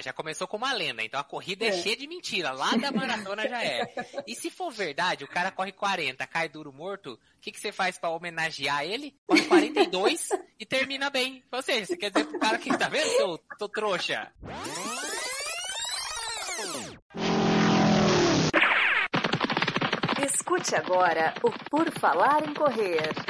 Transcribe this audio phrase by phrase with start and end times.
[0.00, 2.74] tá, já começou com uma lenda, então a corrida é, é cheia de mentira, lá
[2.76, 3.92] da maratona já é.
[4.26, 7.70] E se for verdade, o cara corre 40, cai duro morto, o que, que você
[7.70, 9.14] faz para homenagear ele?
[9.26, 10.28] Corre 42
[10.58, 11.44] e termina bem.
[11.52, 14.32] Ou seja, você quer dizer pro cara que tá vendo, seu, tô trouxa?
[20.24, 23.29] Escute agora o Por Falar em Correr.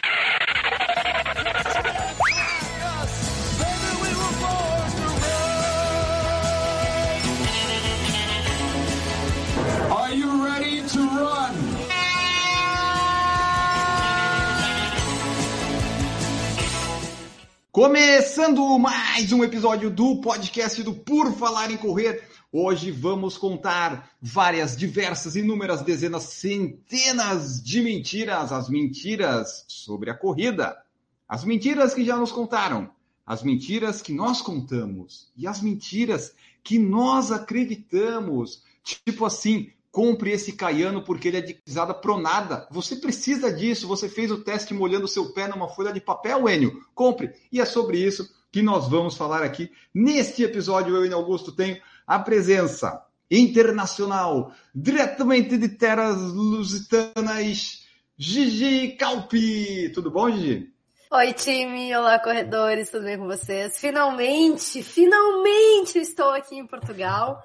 [17.80, 22.29] Começando mais um episódio do podcast do Por Falar em Correr.
[22.53, 30.77] Hoje vamos contar várias, diversas, inúmeras, dezenas, centenas de mentiras, as mentiras sobre a corrida,
[31.27, 32.91] as mentiras que já nos contaram,
[33.27, 38.62] as mentiras que nós contamos e as mentiras que nós acreditamos.
[38.84, 42.66] Tipo assim, compre esse caiano porque ele é de pisada pronada.
[42.70, 43.88] Você precisa disso.
[43.88, 46.80] Você fez o teste molhando seu pé numa folha de papel, Enio.
[46.94, 47.33] Compre.
[47.50, 49.70] E é sobre isso que nós vamos falar aqui.
[49.94, 57.84] Neste episódio, eu e Augusto tenho a presença internacional, diretamente de terras lusitanas,
[58.16, 59.91] Gigi Calpi.
[59.94, 60.72] Tudo bom, Gigi?
[61.12, 61.94] Oi, time.
[61.96, 62.91] Olá, corredores.
[62.91, 63.78] Tudo bem com vocês?
[63.78, 67.42] Finalmente, finalmente estou aqui em Portugal.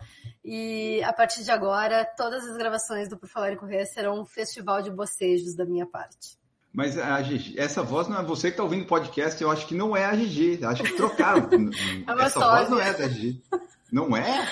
[0.47, 4.25] E a partir de agora, todas as gravações do Por Falar em Correr serão um
[4.25, 6.37] festival de bocejos da minha parte.
[6.71, 9.65] Mas a Gigi, essa voz não é você que está ouvindo o podcast, eu acho
[9.65, 10.63] que não é a Gigi.
[10.63, 11.49] Acho que trocaram.
[11.49, 13.41] é essa voz não é da Gigi.
[13.91, 14.47] Não é?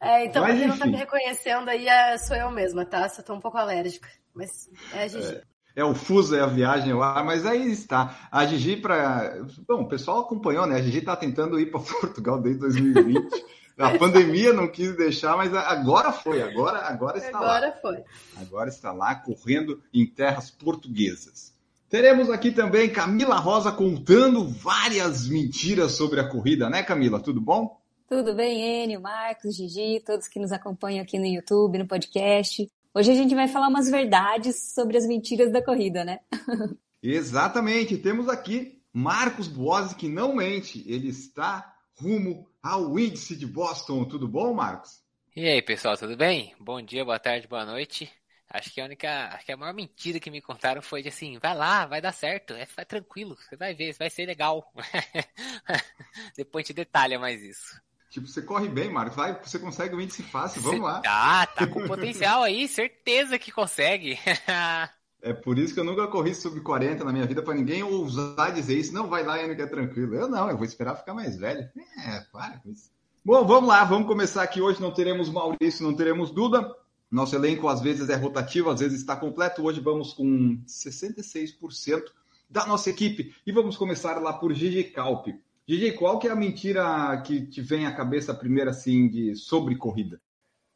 [0.00, 3.06] É, então, Mas, quem não tá me reconhecendo aí é, sou eu mesma, tá?
[3.08, 4.08] Só tô um pouco alérgica.
[4.34, 5.34] Mas é a Gigi.
[5.34, 5.42] É,
[5.76, 8.28] é o fuso, é a viagem, lá, mas aí está.
[8.30, 9.44] A Gigi, para.
[9.68, 10.76] Bom, o pessoal acompanhou, né?
[10.76, 13.44] A Gigi tá tentando ir para Portugal desde 2020.
[13.78, 17.56] A pandemia não quis deixar, mas agora foi, agora, agora está agora lá.
[17.56, 18.04] Agora foi.
[18.36, 21.54] Agora está lá, correndo em terras portuguesas.
[21.88, 27.20] Teremos aqui também Camila Rosa contando várias mentiras sobre a corrida, né, Camila?
[27.20, 27.78] Tudo bom?
[28.08, 32.70] Tudo bem, Enio, Marcos, Gigi, todos que nos acompanham aqui no YouTube, no podcast.
[32.94, 36.20] Hoje a gente vai falar umas verdades sobre as mentiras da corrida, né?
[37.02, 37.98] Exatamente.
[37.98, 40.82] Temos aqui Marcos Boazzi, que não mente.
[40.86, 44.04] Ele está rumo ao índice de Boston.
[44.04, 45.00] Tudo bom, Marcos?
[45.36, 46.52] E aí, pessoal, tudo bem?
[46.58, 48.10] Bom dia, boa tarde, boa noite.
[48.50, 51.38] Acho que a única, acho que a maior mentira que me contaram foi de assim,
[51.38, 54.72] vai lá, vai dar certo, é, vai tranquilo, você vai ver, vai ser legal.
[56.36, 57.80] Depois gente detalha mais isso.
[58.10, 59.16] Tipo, você corre bem, Marcos.
[59.16, 61.00] Vai, você consegue o índice fácil, vamos lá.
[61.02, 64.18] Tá, tá com potencial aí, certeza que consegue.
[65.26, 68.54] é por isso que eu nunca corri sub 40 na minha vida, para ninguém ousar
[68.54, 68.94] dizer isso.
[68.94, 70.14] Não, vai lá, ainda que é tranquilo.
[70.14, 71.68] Eu não, eu vou esperar ficar mais velho.
[72.06, 72.90] É, para com isso.
[73.24, 74.60] Bom, vamos lá, vamos começar aqui.
[74.60, 76.72] Hoje não teremos Maurício, não teremos Duda.
[77.10, 79.64] Nosso elenco às vezes é rotativo, às vezes está completo.
[79.64, 82.04] Hoje vamos com 66%
[82.48, 83.34] da nossa equipe.
[83.44, 85.40] E vamos começar lá por Gigi Calpe.
[85.66, 89.74] Gigi, qual que é a mentira que te vem à cabeça primeiro, assim, de sobre
[89.74, 90.20] corrida?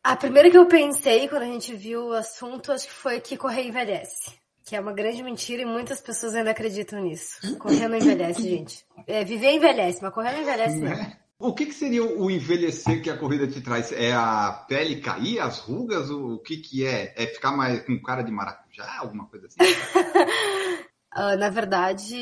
[0.02, 3.36] A primeira que eu pensei quando a gente viu o assunto, acho que foi que
[3.36, 4.39] correr envelhece.
[4.64, 7.56] Que é uma grande mentira e muitas pessoas ainda acreditam nisso.
[7.58, 8.86] Correr não envelhece, gente.
[9.06, 10.92] É, viver envelhece, mas correr não envelhece não.
[10.92, 11.16] É.
[11.40, 13.90] O que, que, seria o envelhecer que a corrida te traz?
[13.92, 16.10] É a pele cair, as rugas?
[16.10, 17.14] O que, que é?
[17.16, 18.98] É ficar mais com cara de maracujá?
[18.98, 19.56] Alguma coisa assim?
[21.16, 22.14] uh, na verdade,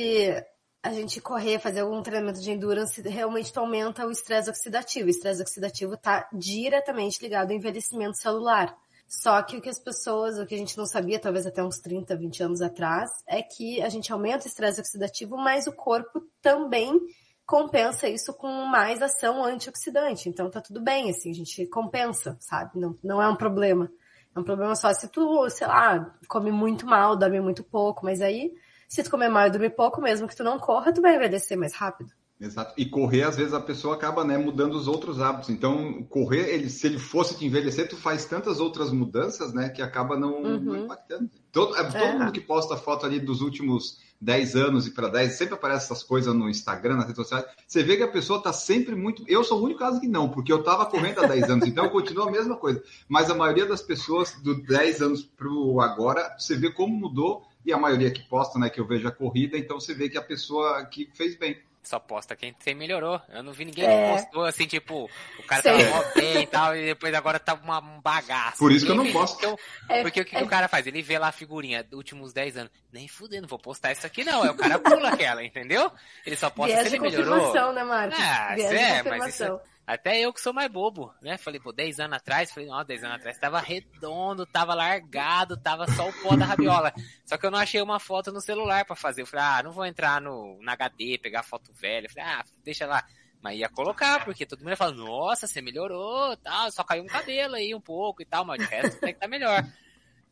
[0.81, 5.09] a gente correr, fazer algum treinamento de endurance, realmente aumenta o estresse oxidativo.
[5.09, 8.73] O estresse oxidativo está diretamente ligado ao envelhecimento celular.
[9.09, 11.79] Só que o que as pessoas, o que a gente não sabia, talvez até uns
[11.79, 16.21] 30, 20 anos atrás, é que a gente aumenta o estresse oxidativo, mas o corpo
[16.43, 17.01] também
[17.47, 20.29] compensa isso com mais ação antioxidante.
[20.29, 22.79] Então tá tudo bem, assim, a gente compensa, sabe?
[22.79, 23.91] Não, não é um problema.
[24.37, 28.21] É um problema só se tu, sei lá, come muito mal, dorme muito pouco, mas
[28.21, 28.53] aí
[28.87, 31.57] se tu comer mal e dormir pouco, mesmo que tu não corra, tu vai envelhecer
[31.57, 32.13] mais rápido.
[32.41, 32.73] Exato.
[32.77, 35.51] E correr, às vezes, a pessoa acaba né, mudando os outros hábitos.
[35.51, 39.83] Então, correr, ele, se ele fosse te envelhecer, tu faz tantas outras mudanças, né, que
[39.83, 40.61] acaba não, uhum.
[40.61, 41.29] não impactando.
[41.51, 42.19] Todo, é, todo é.
[42.19, 46.03] mundo que posta foto ali dos últimos 10 anos e para 10, sempre aparece essas
[46.03, 47.45] coisas no Instagram, nas redes sociais.
[47.67, 49.25] Você vê que a pessoa está sempre muito.
[49.27, 51.85] Eu sou o único caso que não, porque eu estava correndo há 10 anos, então
[51.85, 52.83] eu continuo a mesma coisa.
[53.09, 57.47] Mas a maioria das pessoas, do 10 anos para o agora, você vê como mudou
[57.65, 60.17] e a maioria que posta, né, que eu vejo a corrida, então você vê que
[60.17, 61.57] a pessoa que fez bem.
[61.89, 63.19] Só posta quem, quem melhorou.
[63.31, 64.17] Eu não vi ninguém é.
[64.17, 65.09] que postou assim, tipo,
[65.39, 65.91] o cara Sim.
[65.91, 68.59] tava bem e tal, e depois agora tá uma, um bagaço.
[68.59, 69.39] Por isso que eu não posto.
[69.39, 69.59] Então,
[69.89, 70.39] é, porque o que, é.
[70.39, 70.87] que, o cara faz?
[70.87, 72.73] Ele vê lá a figurinha dos últimos 10 anos.
[72.93, 74.45] Nem fudendo, vou postar isso aqui não.
[74.45, 75.91] É o cara pula aquela, entendeu?
[76.27, 77.73] Ele só posta Viés se ele melhorou.
[77.73, 78.19] Né, Marcos?
[78.21, 79.59] Ah, é, mas isso,
[79.89, 81.39] Até eu que sou mais bobo, né?
[81.39, 85.91] Falei, pô, 10 anos atrás, falei, não, 10 anos atrás tava redondo, tava largado, tava
[85.91, 86.93] só o pó da rabiola.
[87.25, 89.23] Só que eu não achei uma foto no celular para fazer.
[89.23, 92.05] Eu falei, ah, não vou entrar no, no HD, pegar foto velha.
[92.05, 93.03] Eu falei, ah, deixa lá.
[93.41, 97.07] Mas ia colocar, porque todo mundo ia falar, nossa, você melhorou, tal, só caiu um
[97.07, 99.65] cabelo aí um pouco e tal, mas o resto tem que tá melhor.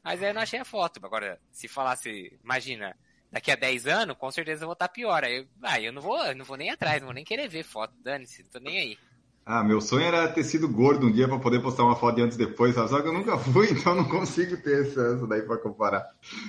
[0.05, 1.01] Mas aí eu não achei a foto.
[1.03, 2.95] Agora, se falasse, imagina,
[3.33, 5.25] daqui a 10 anos, com certeza eu vou estar tá pior.
[5.25, 7.49] Aí, eu, ah, eu não vou, eu não vou nem atrás, não vou nem querer
[7.49, 8.99] ver foto, dane-se, não tô nem aí.
[9.49, 12.23] Ah, meu sonho era ter sido gordo um dia para poder postar uma foto de
[12.23, 12.89] antes e depois, sabe?
[12.89, 16.05] Só que eu nunca fui, então não consigo ter essa daí para comparar.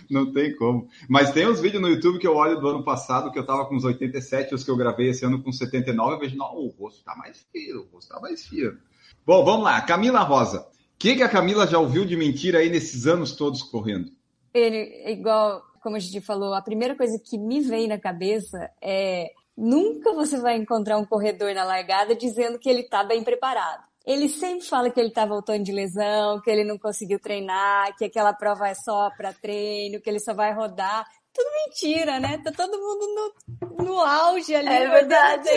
[0.10, 0.90] Não tem como.
[1.08, 3.68] Mas tem uns vídeos no YouTube que eu olho do ano passado, que eu tava
[3.68, 6.70] com uns 87, os que eu gravei esse ano com 79, eu vejo, não, o
[6.70, 8.76] rosto tá mais fio, o rosto tá mais fio.
[9.24, 9.80] Bom, vamos lá.
[9.82, 10.62] Camila Rosa.
[10.62, 14.12] O que, que a Camila já ouviu de mentira aí nesses anos todos correndo?
[14.52, 19.30] Ele, igual, como a gente falou, a primeira coisa que me vem na cabeça é
[19.58, 23.84] Nunca você vai encontrar um corredor na largada dizendo que ele está bem preparado.
[24.06, 28.06] Ele sempre fala que ele está voltando de lesão, que ele não conseguiu treinar, que
[28.06, 31.06] aquela prova é só para treino, que ele só vai rodar.
[31.34, 32.40] Tudo mentira, né?
[32.44, 33.34] Tá todo mundo
[33.78, 35.50] no, no auge ali, é verdade.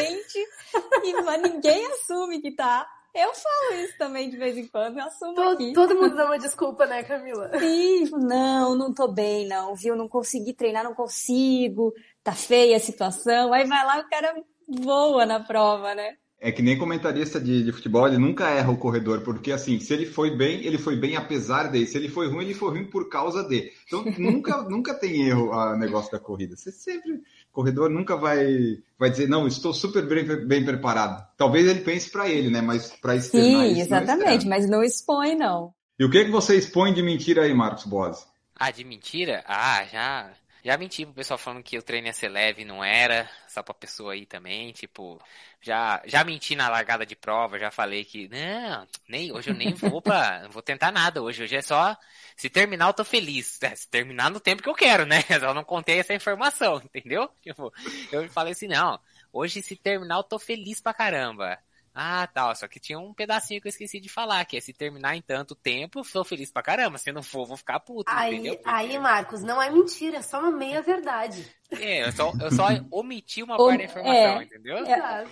[1.05, 2.89] e mas ninguém assume que tá.
[3.15, 5.73] Eu falo isso também de vez em quando, eu assumo todo, aqui.
[5.73, 7.51] Todo mundo dá uma desculpa, né, Camila?
[7.59, 9.97] Sim, não, não tô bem, não, viu?
[9.97, 11.93] Não consegui treinar, não consigo
[12.31, 14.35] tá feia a situação, aí vai lá o cara
[14.69, 16.15] voa na prova, né?
[16.43, 19.93] É que nem comentarista de, de, futebol, ele nunca erra o corredor, porque assim, se
[19.93, 21.87] ele foi bem, ele foi bem apesar de.
[21.87, 23.71] Se ele foi ruim, ele foi ruim por causa de.
[23.87, 26.57] Então nunca, nunca tem erro o negócio da corrida.
[26.57, 27.23] Você sempre, o
[27.53, 31.23] corredor nunca vai, vai dizer, não, estou super bem, bem preparado.
[31.37, 32.63] Talvez ele pense para ele, né?
[32.63, 35.75] Mas para externar Sim, exatamente, não mas não expõe, não.
[35.99, 38.27] E o que, que você expõe de mentira aí, Marcos Boas?
[38.57, 39.45] Ah, de mentira?
[39.47, 40.31] Ah, já
[40.65, 43.75] já menti pro pessoal falando que o treino ia ser leve, não era, só pra
[43.75, 45.21] pessoa aí também, tipo,
[45.61, 49.75] já, já menti na largada de prova, já falei que, não, nem, hoje eu nem
[49.75, 51.97] vou pra, não vou tentar nada hoje, hoje é só,
[52.37, 55.55] se terminar eu tô feliz, é, se terminar no tempo que eu quero, né, eu
[55.55, 57.29] não contei essa informação, entendeu?
[57.43, 57.73] Tipo,
[58.13, 59.01] eu falei assim, não,
[59.33, 61.59] hoje se terminar eu tô feliz pra caramba.
[61.95, 62.55] Ah, tal.
[62.55, 65.23] Só que tinha um pedacinho que eu esqueci de falar, que é se terminar em
[65.23, 66.99] tanto tempo, sou feliz pra caramba.
[66.99, 68.61] Se não for, vou ficar puto, aí, entendeu?
[68.65, 71.47] Aí, Marcos, não é mentira, é só uma meia verdade.
[71.73, 74.77] É, eu só, eu só omiti uma parte da informação, é, entendeu?
[74.87, 75.27] É,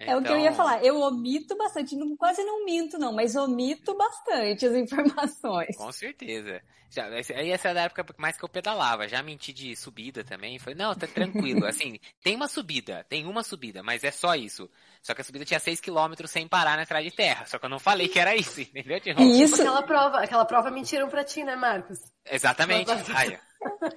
[0.00, 0.82] é o que eu ia então falar.
[0.84, 5.76] Eu omito bastante, não, quase não minto, não, mas omito bastante as informações.
[5.76, 6.62] Com certeza.
[6.90, 9.06] Já, aí essa é da época mais que eu pedalava.
[9.06, 10.58] Já menti de subida também.
[10.58, 11.64] Falei, não, tá tranquilo.
[11.68, 14.68] Assim, tem uma subida, tem uma subida, mas é só isso.
[15.00, 17.46] Só que a subida tinha 6km sem parar na estrada de terra.
[17.46, 19.00] Só que eu não falei que era isso, entendeu?
[19.00, 19.56] Tipo, isso.
[19.56, 21.98] Tipo aquela prova, aquela prova mentiram pra ti, né, Marcos?
[22.28, 22.90] Exatamente.
[23.14, 23.38] Ai,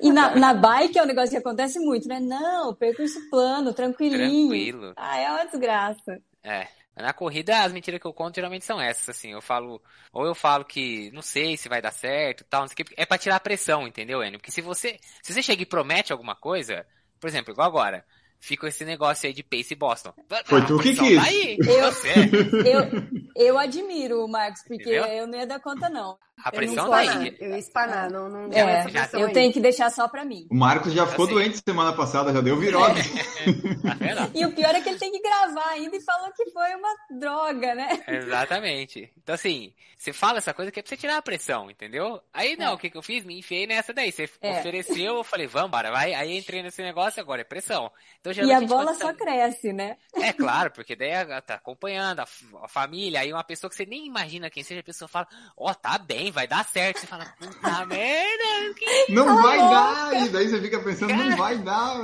[0.01, 2.19] e na, na bike é um negócio que acontece muito, né?
[2.19, 4.49] Não, percurso plano, tranquilinho.
[4.49, 4.93] Tranquilo.
[4.95, 6.21] Ah, é uma desgraça.
[6.43, 6.67] É.
[6.95, 9.31] Na corrida, as mentiras que eu conto geralmente são essas, assim.
[9.31, 9.81] Eu falo,
[10.11, 12.93] ou eu falo que não sei se vai dar certo tal, não sei o que.
[12.95, 14.37] É pra tirar a pressão, entendeu, Enio?
[14.37, 16.85] Porque se você, se você chega e promete alguma coisa,
[17.19, 18.05] por exemplo, igual agora,
[18.43, 20.13] fica esse negócio aí de Pace Boston.
[20.45, 21.15] Foi ah, tu que quis.
[21.15, 25.05] Tá aí, eu, eu, eu admiro o Marcos, porque Entendeu?
[25.05, 26.17] eu não ia dar conta, não.
[26.43, 27.35] A pressão tá aí.
[27.39, 29.33] Eu ia espanar, não, não é, Eu aí.
[29.33, 30.47] tenho que deixar só pra mim.
[30.51, 31.33] O Marcos já ficou assim.
[31.33, 32.99] doente semana passada, já deu virose.
[32.99, 34.15] É.
[34.15, 36.75] Tá e o pior é que ele tem que gravar ainda e falou que foi
[36.75, 38.03] uma droga, né?
[38.07, 39.11] Exatamente.
[39.21, 42.21] Então, assim, você fala essa coisa que é pra você tirar a pressão, entendeu?
[42.33, 42.73] Aí, não, é.
[42.73, 43.23] o que, que eu fiz?
[43.23, 44.11] Me enfiei nessa daí.
[44.11, 44.59] Você é.
[44.59, 46.13] ofereceu, eu falei, vamos, bora, vai.
[46.13, 47.91] Aí entrei nesse negócio, agora é pressão.
[48.19, 49.97] Então, e a bola só cresce, né?
[50.13, 52.27] É, claro, porque daí tá acompanhando a,
[52.63, 55.71] a, família, aí uma pessoa que você nem imagina quem seja, a pessoa fala, ó,
[55.71, 56.99] oh, tá bem, vai dar certo.
[56.99, 60.25] Você fala, puta merda, que Não vai dar!
[60.25, 61.95] E daí você fica pensando, Cara, não vai dar.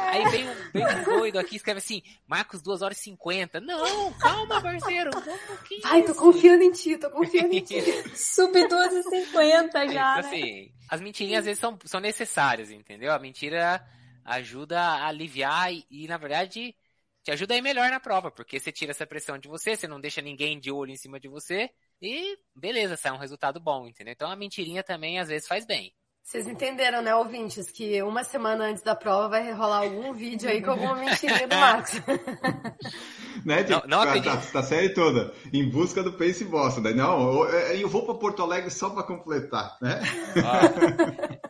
[0.00, 3.60] Aí vem um, vem um doido aqui, escreve assim, Marcos 2 horas e 50.
[3.60, 5.10] Não, calma, parceiro.
[5.16, 7.80] Um vai, tô confiando em ti, tô confiando em ti.
[8.16, 10.20] Sub 2 e 50 já, então, né?
[10.20, 13.12] Assim, as mentirinhas às vezes são, são necessárias, entendeu?
[13.12, 13.84] A mentira
[14.24, 16.74] ajuda a aliviar e, e, na verdade,
[17.22, 19.88] te ajuda a ir melhor na prova, porque você tira essa pressão de você, você
[19.88, 21.70] não deixa ninguém de olho em cima de você,
[22.06, 24.12] e beleza, sai um resultado bom, entendeu?
[24.12, 25.92] Então a mentirinha também às vezes faz bem.
[26.24, 30.62] Vocês entenderam, né, ouvintes, que uma semana antes da prova vai rolar algum vídeo aí
[30.62, 32.00] com alguma mentirinha do Max.
[33.44, 34.32] né, tipo, não, não acredito.
[34.32, 36.80] Tá, tá, série toda, em busca do Pace Boston.
[36.80, 40.00] Daí, não, eu vou para Porto Alegre só para completar, né?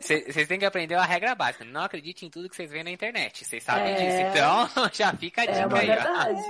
[0.00, 1.64] Vocês têm que aprender a regra básica.
[1.64, 3.44] Não acredite em tudo que vocês veem na internet.
[3.44, 3.94] Vocês sabem é...
[3.94, 4.30] disso.
[4.32, 5.87] Então, já fica a é dica é aí.
[5.87, 6.42] Verdade.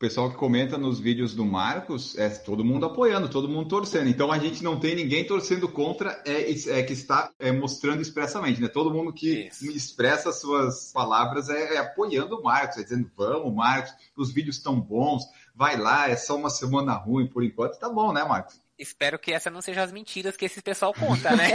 [0.00, 4.08] Pessoal que comenta nos vídeos do Marcos é todo mundo apoiando, todo mundo torcendo.
[4.08, 8.62] Então a gente não tem ninguém torcendo contra, é, é que está é, mostrando expressamente,
[8.62, 8.68] né?
[8.68, 9.70] Todo mundo que Isso.
[9.70, 14.80] expressa suas palavras é, é, apoiando o Marcos, é dizendo, vamos, Marcos, os vídeos estão
[14.80, 15.22] bons,
[15.54, 18.58] vai lá, é só uma semana ruim por enquanto, tá bom, né, Marcos?
[18.78, 21.50] Espero que essa não seja as mentiras que esse pessoal conta, né?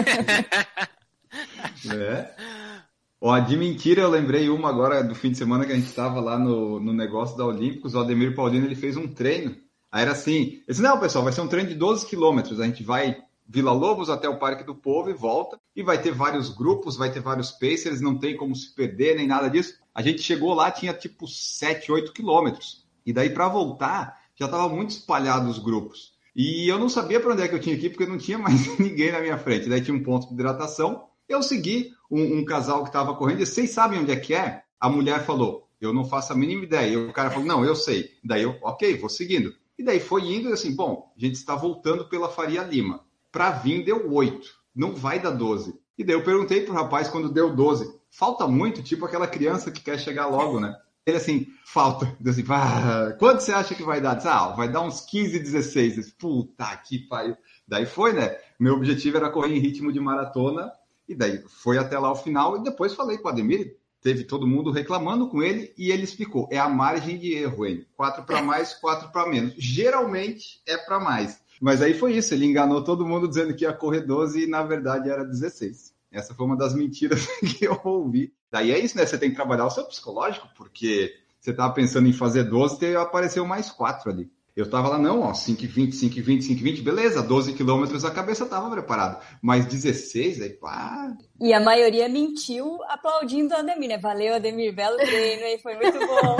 [1.91, 2.35] é.
[3.19, 6.19] Ó, de mentira, eu lembrei uma agora do fim de semana que a gente estava
[6.19, 7.95] lá no, no negócio da Olímpicos.
[7.95, 9.55] O Ademir Paulino ele fez um treino.
[9.91, 12.60] Aí era assim: ele disse, não, pessoal, vai ser um treino de 12 quilômetros.
[12.60, 13.17] A gente vai
[13.48, 15.60] Vila Lobos até o Parque do Povo e volta.
[15.75, 19.27] E vai ter vários grupos, vai ter vários pacers, não tem como se perder nem
[19.27, 19.75] nada disso.
[19.93, 22.86] A gente chegou lá, tinha tipo 7, 8 quilômetros.
[23.05, 26.13] E daí, para voltar, já estava muito espalhado os grupos.
[26.36, 28.38] E eu não sabia para onde é que eu tinha que ir, porque não tinha
[28.39, 29.69] mais ninguém na minha frente.
[29.69, 31.05] Daí tinha um ponto de hidratação.
[31.29, 34.63] Eu segui um, um casal que estava correndo, e vocês sabem onde é que é?
[34.79, 36.93] A mulher falou, eu não faço a mínima ideia.
[36.93, 38.12] E o cara falou, não, eu sei.
[38.24, 39.53] Daí eu, ok, vou seguindo.
[39.77, 43.03] E daí foi indo assim, bom, a gente está voltando pela Faria Lima.
[43.31, 45.77] Para vir deu 8, não vai dar 12.
[45.97, 49.81] E daí eu perguntei pro rapaz quando deu 12, falta muito, tipo aquela criança que
[49.81, 50.75] quer chegar logo, né?
[51.05, 52.17] Ele assim, falta.
[52.24, 54.15] Eu assim, ah, quanto você acha que vai dar?
[54.15, 55.95] Disse, ah, vai dar uns 15, 16.
[55.95, 57.38] Disse, Puta que pariu.
[57.67, 58.38] Daí foi, né?
[58.59, 60.71] Meu objetivo era correr em ritmo de maratona
[61.07, 64.47] e daí foi até lá o final e depois falei com o Ademir, teve todo
[64.47, 67.85] mundo reclamando com ele e ele explicou, é a margem de erro, hein?
[67.95, 69.53] Quatro para mais, quatro para menos.
[69.57, 71.39] Geralmente é para mais.
[71.59, 74.62] Mas aí foi isso, ele enganou todo mundo dizendo que ia correr 12 e na
[74.63, 75.93] verdade era 16.
[76.12, 77.25] Essa foi uma das mentiras
[77.57, 78.33] que eu ouvi.
[78.51, 79.05] Daí é isso, né?
[79.05, 82.95] Você tem que trabalhar o seu psicológico, porque você estava pensando em fazer 12 e
[82.95, 84.31] apareceu mais quatro ali.
[84.55, 89.19] Eu tava lá, não, ó, 5,20, 5,20, 5,20, beleza, 12 quilômetros a cabeça tava preparada.
[89.41, 91.13] Mas 16, aí pá.
[91.41, 93.97] E a maioria mentiu aplaudindo o Ademir, né?
[93.97, 96.38] Valeu, Ademir, belo treino aí, foi muito bom.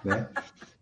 [0.02, 0.30] né?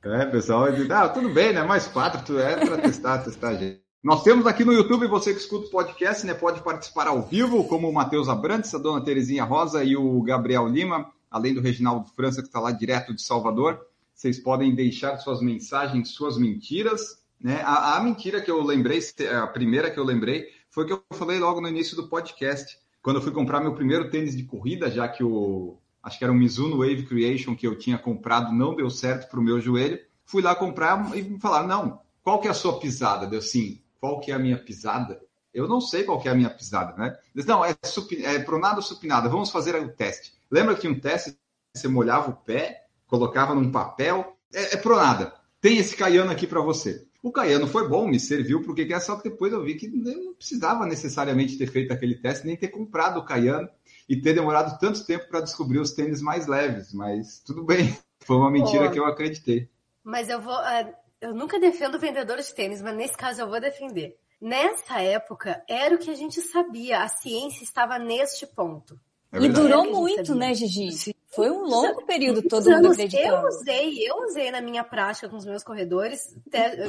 [0.05, 1.65] É, pessoal, ah, tudo bem, né?
[1.65, 3.81] Mais quatro, tu é para testar, testar a gente.
[4.05, 6.35] Nós temos aqui no YouTube, você que escuta o podcast, né?
[6.35, 10.69] Pode participar ao vivo, como o Matheus Abrantes, a dona Terezinha Rosa e o Gabriel
[10.69, 13.85] Lima, além do Reginaldo França, que está lá direto de Salvador.
[14.27, 17.23] Vocês podem deixar suas mensagens, suas mentiras.
[17.41, 17.61] Né?
[17.63, 18.99] A, a, mentira que eu lembrei,
[19.41, 23.19] a primeira que eu lembrei, foi que eu falei logo no início do podcast, quando
[23.19, 26.37] eu fui comprar meu primeiro tênis de corrida, já que o acho que era o
[26.37, 30.01] Mizuno Wave Creation que eu tinha comprado, não deu certo para o meu joelho.
[30.25, 33.29] Fui lá comprar e me falaram, não, qual que é a sua pisada?
[33.29, 35.21] Deu sim, qual que é a minha pisada?
[35.55, 37.17] Eu não sei qual que é a minha pisada, né?
[37.33, 40.35] Disse, não, é, supi, é pronada ou supinada, vamos fazer o teste.
[40.51, 41.39] Lembra que um teste,
[41.73, 44.37] você molhava o pé colocava num papel.
[44.53, 45.33] É, é pronada.
[45.61, 47.05] Tem esse caiano aqui para você.
[47.23, 50.35] O caiano foi bom, me serviu porque é só que depois eu vi que não
[50.35, 53.69] precisava necessariamente ter feito aquele teste, nem ter comprado o caiano
[54.09, 56.93] e ter demorado tanto tempo para descobrir os tênis mais leves.
[56.93, 59.69] Mas tudo bem, foi uma mentira que eu acreditei.
[60.05, 60.55] Mas eu vou.
[60.55, 64.17] Uh, eu nunca defendo vendedores de tênis, mas nesse caso eu vou defender.
[64.41, 69.01] Nessa época, era o que a gente sabia, a ciência estava neste ponto.
[69.33, 70.93] É e durou muito, né, Gigi?
[70.93, 71.16] Sim.
[71.37, 73.29] Foi um longo período todo mundo acreditando.
[73.29, 76.35] Eu usei, eu usei na minha prática com os meus corredores,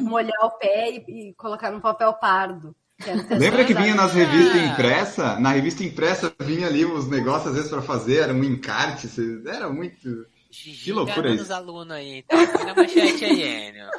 [0.02, 2.74] molhar o pé e, e colocar no papel pardo.
[3.38, 5.40] Lembra que vinha nas revistas impressa?
[5.40, 9.08] Na revista impressa vinha ali os negócios às vezes para fazer, era um encarte,
[9.46, 10.26] era muito.
[10.50, 11.54] Gigi que loucura isso.
[11.54, 12.38] alunos aí, tá?
[12.48, 13.90] Põe na manchete aí, Enio.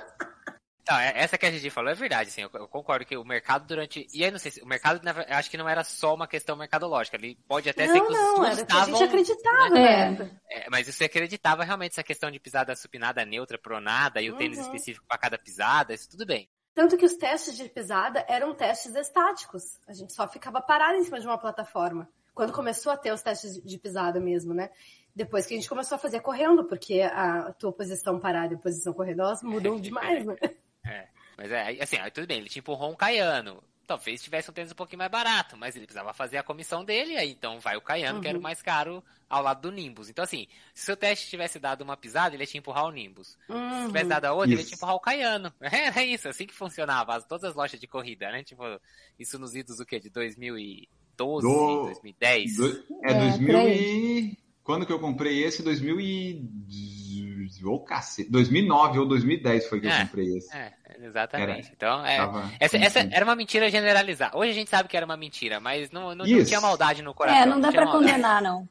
[0.88, 2.40] Então, essa que a gente falou é verdade, sim.
[2.40, 4.06] Eu, eu, concordo que o mercado durante.
[4.10, 4.62] E aí, não sei se.
[4.62, 7.18] O mercado, acho que não era só uma questão mercadológica.
[7.18, 8.84] Ele pode até não, ser que os não, era estavam.
[8.86, 10.30] Que a gente acreditava, né?
[10.50, 14.38] É, mas você acreditava realmente essa questão de pisada supinada neutra, pronada e o uhum.
[14.38, 16.48] tênis específico para cada pisada, isso tudo bem.
[16.74, 19.78] Tanto que os testes de pisada eram testes estáticos.
[19.86, 22.08] A gente só ficava parado em cima de uma plataforma.
[22.34, 24.70] Quando começou a ter os testes de pisada mesmo, né?
[25.14, 28.60] Depois que a gente começou a fazer correndo, porque a tua posição parada e a
[28.60, 30.36] posição correndo, elas mudam demais, né?
[31.38, 31.42] É.
[31.42, 33.62] Mas é, assim, aí tudo bem, ele te empurrou um Caiano.
[33.86, 37.16] Talvez tivesse um tênis um pouquinho mais barato, mas ele precisava fazer a comissão dele,
[37.16, 38.20] aí então vai o Caiano, uhum.
[38.20, 38.42] que era o uhum.
[38.42, 40.10] mais caro ao lado do Nimbus.
[40.10, 42.90] Então, assim, se o seu teste tivesse dado uma pisada, ele ia te empurrar o
[42.90, 43.38] Nimbus.
[43.48, 43.80] Uhum.
[43.80, 44.54] Se tivesse dado a outra, isso.
[44.56, 45.52] ele ia te empurrar o Caiano.
[45.60, 47.18] É, é isso, assim que funcionava.
[47.22, 48.42] Todas as lojas de corrida, né?
[48.42, 48.62] Tipo,
[49.18, 49.98] isso nos idos do quê?
[49.98, 51.84] De 2012, do...
[51.86, 52.56] 2010?
[52.56, 52.84] Do...
[53.04, 54.47] É, é 2000 e...
[54.68, 55.62] Quando que eu comprei esse?
[55.62, 57.64] 2010.
[57.64, 58.30] Ou cacete.
[58.30, 60.54] 2009 ou 2010 foi que é, eu comprei esse.
[60.54, 61.50] É, exatamente.
[61.50, 64.36] Era, então, é, essa, essa, era uma mentira generalizada.
[64.36, 67.14] Hoje a gente sabe que era uma mentira, mas não, não, não tinha maldade no
[67.14, 67.40] coração.
[67.40, 68.68] É, não dá para condenar, não.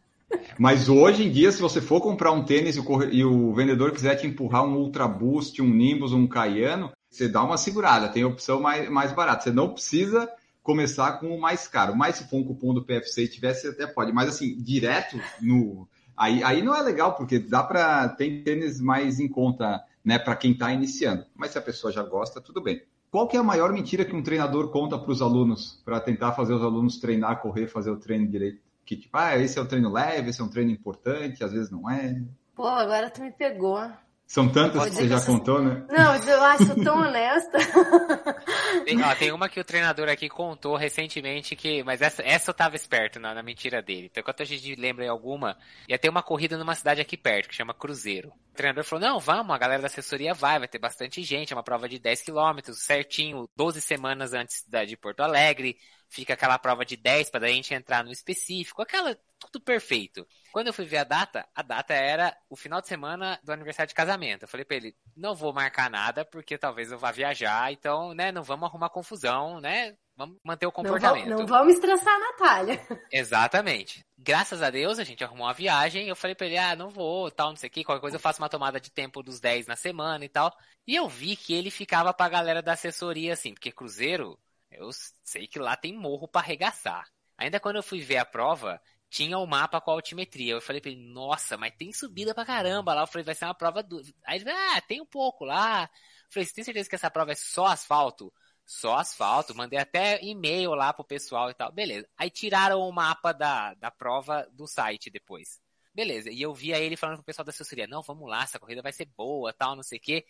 [0.59, 3.91] Mas hoje em dia, se você for comprar um tênis e o, e o vendedor
[3.91, 8.23] quiser te empurrar um Ultra Boost, um Nimbus, um Cayano, você dá uma segurada, tem
[8.23, 9.45] opção mais, mais barata.
[9.45, 10.29] Você não precisa
[10.67, 11.95] começar com o mais caro.
[11.95, 14.11] Mas se for um cupom do PFC e tivesse, até pode.
[14.11, 15.87] Mas assim, direto no.
[16.15, 20.35] Aí, aí não é legal, porque dá para tem tênis mais em conta, né, para
[20.35, 21.25] quem está iniciando.
[21.33, 22.81] Mas se a pessoa já gosta, tudo bem.
[23.09, 26.33] Qual que é a maior mentira que um treinador conta para os alunos, para tentar
[26.33, 28.59] fazer os alunos treinar, correr, fazer o treino direito?
[28.85, 31.71] Que tipo, ah, esse é um treino leve, esse é um treino importante, às vezes
[31.71, 32.21] não é.
[32.53, 33.79] Pô, agora tu me pegou.
[34.27, 35.85] São tantas que você já contou, né?
[35.89, 37.57] Não, eu acho tão honesta.
[38.83, 41.81] Tem, ó, tem uma que o treinador aqui contou recentemente que.
[41.81, 44.07] Mas essa, essa eu tava esperto na, na mentira dele.
[44.11, 45.57] Então, enquanto a gente lembra em alguma,
[45.87, 48.33] ia ter uma corrida numa cidade aqui perto, que chama Cruzeiro.
[48.51, 51.55] O treinador falou: não, vamos, a galera da assessoria vai, vai ter bastante gente, é
[51.55, 55.77] uma prova de 10 quilômetros, certinho, 12 semanas antes da, de Porto Alegre
[56.09, 60.27] fica aquela prova de 10 para a gente entrar no específico, aquela tudo perfeito.
[60.51, 63.87] Quando eu fui ver a data, a data era o final de semana do aniversário
[63.87, 64.43] de casamento.
[64.43, 68.31] Eu falei para ele, não vou marcar nada porque talvez eu vá viajar, então, né,
[68.31, 69.95] não vamos arrumar confusão, né?
[70.15, 71.29] Vamos manter o comportamento.
[71.29, 72.81] Não, não vamos estressar a Natália.
[73.13, 74.03] Exatamente.
[74.17, 76.07] Graças a Deus, a gente arrumou uma viagem.
[76.07, 77.83] Eu falei pra ele, ah, não vou, tal, não sei o que.
[77.83, 80.51] Qualquer coisa eu faço uma tomada de tempo dos 10 na semana e tal.
[80.87, 84.39] E eu vi que ele ficava pra galera da assessoria, assim, porque Cruzeiro,
[84.71, 84.89] eu
[85.23, 87.07] sei que lá tem morro para arregaçar.
[87.37, 90.53] Ainda quando eu fui ver a prova, tinha o mapa com a altimetria.
[90.53, 93.01] Eu falei pra ele, nossa, mas tem subida pra caramba lá.
[93.03, 94.01] Eu falei, vai ser uma prova do.
[94.25, 95.83] Aí ele, ah, tem um pouco lá.
[95.83, 98.33] Eu falei, você tem certeza que essa prova é só asfalto?
[98.65, 99.55] Só asfalto.
[99.55, 101.71] Mandei até e-mail lá pro pessoal e tal.
[101.71, 102.07] Beleza.
[102.17, 105.61] Aí tiraram o mapa da, da prova do site depois.
[105.93, 106.29] Beleza.
[106.29, 108.93] E eu via ele falando pro pessoal da assessoria, não, vamos lá, essa corrida vai
[108.93, 110.25] ser boa, tal, não sei o quê.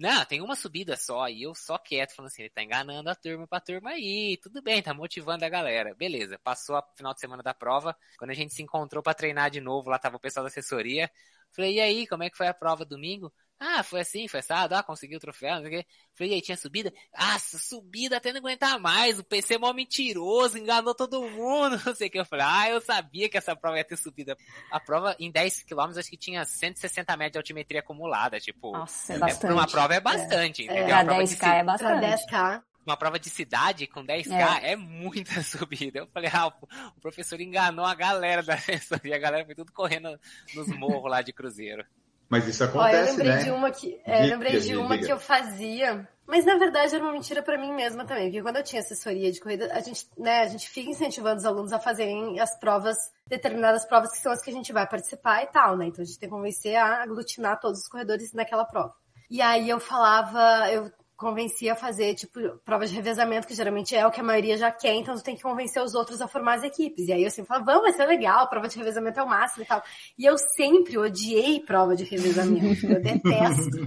[0.00, 3.14] Não, tem uma subida só, e eu só quieto, falando assim, ele tá enganando a
[3.14, 5.94] turma pra turma aí, tudo bem, tá motivando a galera.
[5.94, 9.50] Beleza, passou a final de semana da prova, quando a gente se encontrou para treinar
[9.50, 11.10] de novo, lá tava o pessoal da assessoria,
[11.54, 13.30] falei, e aí, como é que foi a prova domingo?
[13.62, 15.86] Ah, foi assim, foi assado, ah, conseguiu o troféu, não sei o quê.
[16.14, 16.90] Falei, e aí, tinha subida?
[17.12, 21.94] Ah, subida até não aguentar mais, o PC é mó mentiroso, enganou todo mundo, não
[21.94, 22.18] sei o que.
[22.18, 24.34] Eu falei, ah, eu sabia que essa prova ia ter subida.
[24.70, 28.72] A prova, em 10 km, acho que tinha 160 metros de altimetria acumulada, tipo.
[28.72, 29.52] Nossa, é bastante.
[29.52, 30.64] uma prova é bastante, é.
[30.64, 30.96] entendeu?
[30.96, 32.00] É, pra 10k é bastante.
[32.00, 36.00] Pra 10k uma prova de cidade com 10k é, é muita subida.
[36.00, 36.46] Eu falei, ah,
[36.96, 40.18] o professor enganou a galera da assessoria, a galera foi tudo correndo
[40.54, 41.84] nos morros lá de Cruzeiro.
[42.30, 43.42] Mas isso acontece, Ó, eu lembrei né?
[43.42, 47.02] de uma que, é, eu lembrei de uma que eu fazia, mas na verdade era
[47.02, 50.06] uma mentira para mim mesma também, porque quando eu tinha assessoria de corrida, a gente,
[50.16, 54.30] né, a gente fica incentivando os alunos a fazerem as provas, determinadas provas que são
[54.30, 55.86] as que a gente vai participar e tal, né?
[55.86, 58.94] Então a gente tem que convencer a aglutinar todos os corredores naquela prova.
[59.28, 60.88] E aí eu falava, eu
[61.20, 64.72] convencia a fazer, tipo, provas de revezamento, que geralmente é o que a maioria já
[64.72, 67.06] quer, então tu tem que convencer os outros a formar as equipes.
[67.06, 69.62] E aí eu sempre falo, vamos, vai ser legal, prova de revezamento é o máximo
[69.62, 69.82] e tal.
[70.18, 73.78] E eu sempre odiei prova de revezamento, eu detesto.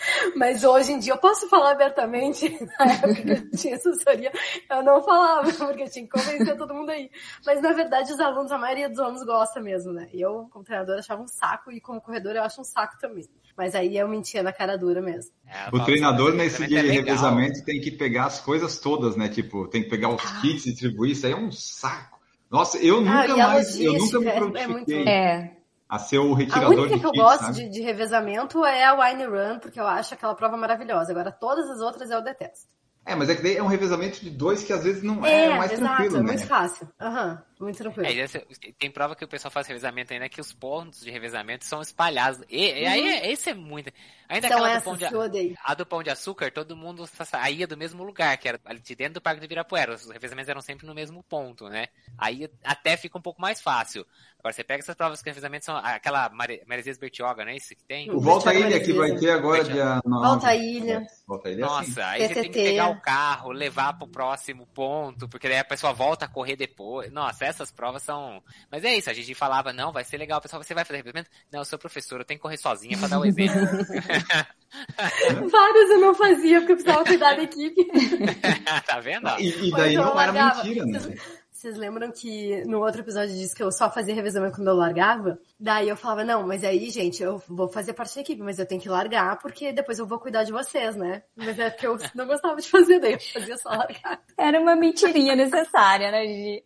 [0.34, 2.48] Mas hoje em dia eu posso falar abertamente,
[2.78, 4.32] na época que eu tinha assessoria,
[4.70, 7.10] eu não falava, porque eu tinha que convencer todo mundo aí.
[7.44, 10.08] Mas na verdade os alunos, a maioria dos alunos gosta mesmo, né?
[10.14, 13.28] Eu, como treinador, achava um saco e como corredor eu acho um saco também.
[13.60, 15.32] Mas aí eu mentia na cara dura mesmo.
[15.46, 19.28] É, o treinador nesse dia de é revezamento tem que pegar as coisas todas, né?
[19.28, 20.40] Tipo, tem que pegar os ah.
[20.40, 22.18] kits e distribuir, isso aí é um saco.
[22.50, 24.62] Nossa, eu ah, nunca ah, mais, eu nunca me prontifiquei.
[24.62, 24.90] É muito...
[24.92, 28.84] É a ser o retirador A única que eu kits, gosto de, de, revezamento é
[28.84, 31.10] a Wine Run, porque eu acho aquela prova maravilhosa.
[31.10, 32.68] Agora, todas as outras eu detesto.
[33.04, 35.46] É, mas é que daí é um revezamento de dois que às vezes não é,
[35.46, 36.26] é mais exato, tranquilo, é né?
[36.26, 36.88] muito fácil.
[36.98, 38.08] Uhum, muito tranquilo.
[38.08, 41.82] É, tem prova que o pessoal faz revezamento ainda que os pontos de revezamento são
[41.82, 42.40] espalhados.
[42.48, 43.30] E, e aí, uhum.
[43.30, 43.92] esse é muito.
[44.28, 47.76] Ainda São aquela do pão de, a do pão de açúcar, todo mundo saía do
[47.76, 49.94] mesmo lugar, que era ali de dentro do Parque de Virapuera.
[49.94, 51.88] Os revezamentos eram sempre no mesmo ponto, né?
[52.16, 54.06] Aí até fica um pouco mais fácil.
[54.38, 56.30] Agora, você pega essas provas que revezamento são aquela
[56.66, 58.10] Maresias Bertioga, não é isso que tem?
[58.10, 60.26] O Volta Ilha que vai ter agora dia 9.
[60.26, 61.06] Volta Ilha.
[61.26, 65.46] Volta Ilha, Nossa, aí você tem que pegar o carro, levar pro próximo ponto, porque
[65.46, 67.12] daí a pessoa volta a correr depois.
[67.12, 68.42] Nossa, essas provas são...
[68.70, 70.40] Mas é isso, a gente falava, não, vai ser legal.
[70.40, 71.30] Pessoal, você vai fazer revezamento?
[71.52, 73.60] Não, eu sou professor, eu tenho que correr sozinha pra dar o exemplo.
[75.50, 77.86] Vários eu não fazia porque eu precisava cuidar da equipe.
[78.86, 79.28] tá vendo?
[79.38, 80.98] E, e daí não era mentira, né?
[81.60, 85.38] Vocês lembram que no outro episódio disse que eu só fazia revezamento quando eu largava?
[85.58, 88.64] Daí eu falava, não, mas aí, gente, eu vou fazer parte da equipe, mas eu
[88.64, 91.22] tenho que largar porque depois eu vou cuidar de vocês, né?
[91.36, 94.22] Mas é porque eu não gostava de fazer, daí eu fazia só largar.
[94.38, 96.64] Era uma mentirinha necessária, né, Gigi?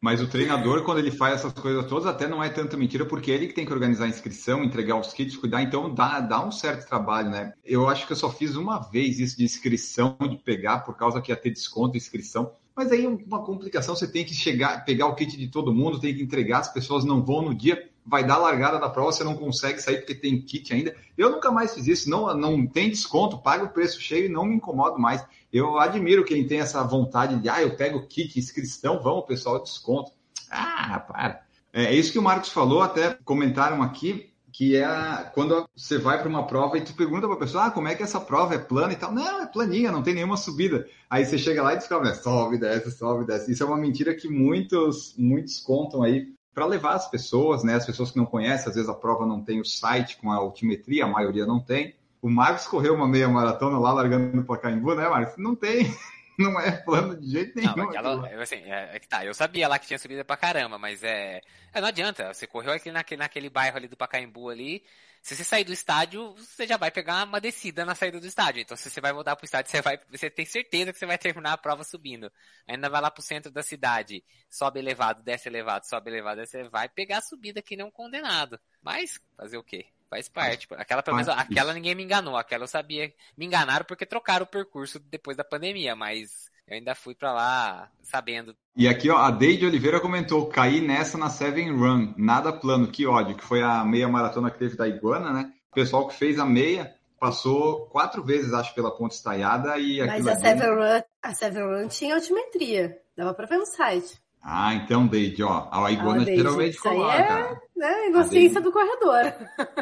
[0.00, 3.30] Mas o treinador, quando ele faz essas coisas todas, até não é tanta mentira, porque
[3.30, 6.50] ele que tem que organizar a inscrição, entregar os kits, cuidar, então dá, dá um
[6.50, 7.52] certo trabalho, né?
[7.62, 11.20] Eu acho que eu só fiz uma vez isso de inscrição, de pegar, por causa
[11.20, 12.50] que ia ter desconto de inscrição.
[12.74, 16.14] Mas aí uma complicação, você tem que chegar, pegar o kit de todo mundo, tem
[16.14, 19.36] que entregar, as pessoas não vão no dia, vai dar largada da prova, você não
[19.36, 20.96] consegue sair porque tem kit ainda.
[21.16, 24.46] Eu nunca mais fiz isso, não, não tem desconto, paga o preço cheio e não
[24.46, 25.24] me incomodo mais.
[25.52, 30.12] Eu admiro quem tem essa vontade de, ah, eu pego kit, inscrição, vamos, pessoal, desconto.
[30.50, 31.42] Ah, para.
[31.72, 34.31] É, é isso que o Marcos falou, até comentaram aqui,
[34.62, 37.64] que é a, quando você vai para uma prova e tu pergunta para a pessoa,
[37.64, 39.12] ah, como é que essa prova é plana e tal?
[39.12, 40.86] Não, é planinha, não tem nenhuma subida.
[41.10, 43.50] Aí você chega lá e descobre, né, sobe, desce, sobe, desce.
[43.50, 47.74] Isso é uma mentira que muitos, muitos contam aí para levar as pessoas, né?
[47.74, 50.36] As pessoas que não conhecem, às vezes a prova não tem o site com a
[50.36, 51.96] altimetria, a maioria não tem.
[52.20, 55.34] O Marcos correu uma meia maratona lá largando no Pacaembu, né, Marcos?
[55.38, 55.92] Não tem.
[56.38, 57.76] Não é plano de jeito nenhum.
[57.76, 60.78] Não, aquela, assim, é, é, que tá, eu sabia lá que tinha subida pra caramba,
[60.78, 61.40] mas é,
[61.72, 64.82] é não adianta, você correu aqui naquele, naquele bairro ali do Pacaembu ali,
[65.22, 68.60] se você sair do estádio, você já vai pegar uma descida na saída do estádio.
[68.60, 71.16] Então, se você vai voltar pro estádio, você vai, você tem certeza que você vai
[71.16, 72.30] terminar a prova subindo.
[72.66, 76.88] Ainda vai lá pro centro da cidade, sobe elevado, desce elevado, sobe elevado, você vai
[76.88, 78.58] pegar a subida que não condenado.
[78.82, 79.86] Mas, fazer o quê?
[80.12, 80.68] Faz parte.
[80.72, 82.36] Aquela, pelo menos, aquela ninguém me enganou.
[82.36, 83.10] Aquela eu sabia.
[83.34, 87.90] Me enganaram porque trocaram o percurso depois da pandemia, mas eu ainda fui para lá
[88.02, 88.54] sabendo.
[88.76, 93.06] E aqui, ó, a Deide Oliveira comentou: caí nessa na Seven Run, nada plano, que
[93.06, 95.50] ódio, que foi a meia maratona que teve da Iguana, né?
[95.70, 100.26] O pessoal que fez a meia passou quatro vezes, acho, pela ponte estaiada e Mas
[100.26, 104.21] a, Seven Run, a Seven Run tinha altimetria, dava para ver no site.
[104.42, 107.14] Ah, então, Deide, ó, a Iguana ah, geralmente coloca.
[107.14, 109.32] É, né, inocência do corredor.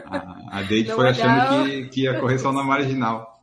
[0.05, 3.41] A, a Deide foi achando que, que ia correr só na marginal.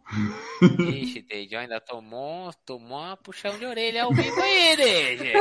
[0.61, 5.33] Ixi, Deide, ainda tomou, tomou uma puxão de orelha ao vivo aí, Deide.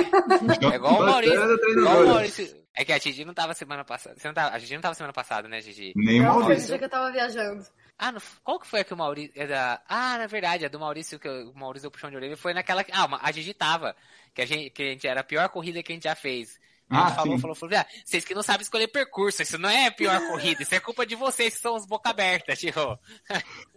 [0.65, 1.71] É igual o Maurício.
[1.71, 2.67] Igual o Maurício.
[2.75, 4.17] É que a Gigi não tava semana passada.
[4.19, 5.93] Você não tava, a Gigi não tava semana passada, né, Gigi?
[5.97, 6.67] Nem não, Maurício.
[6.67, 7.65] Dia que eu tava viajando.
[7.99, 9.33] Ah, no, qual que foi a que o Maurício.
[9.35, 12.37] É da, ah, na verdade, a do Maurício, que o Maurício deu puxão de orelha,
[12.37, 12.85] foi naquela.
[12.93, 13.97] Ah, a Gigi tava.
[14.35, 16.59] Que a gente, que a gente era a pior corrida que a gente já fez.
[16.89, 19.93] Ah, falou, falou, falou, ah, vocês que não sabem escolher percurso, isso não é a
[19.93, 22.81] pior corrida, isso é culpa de vocês que são os boca aberta, tipo.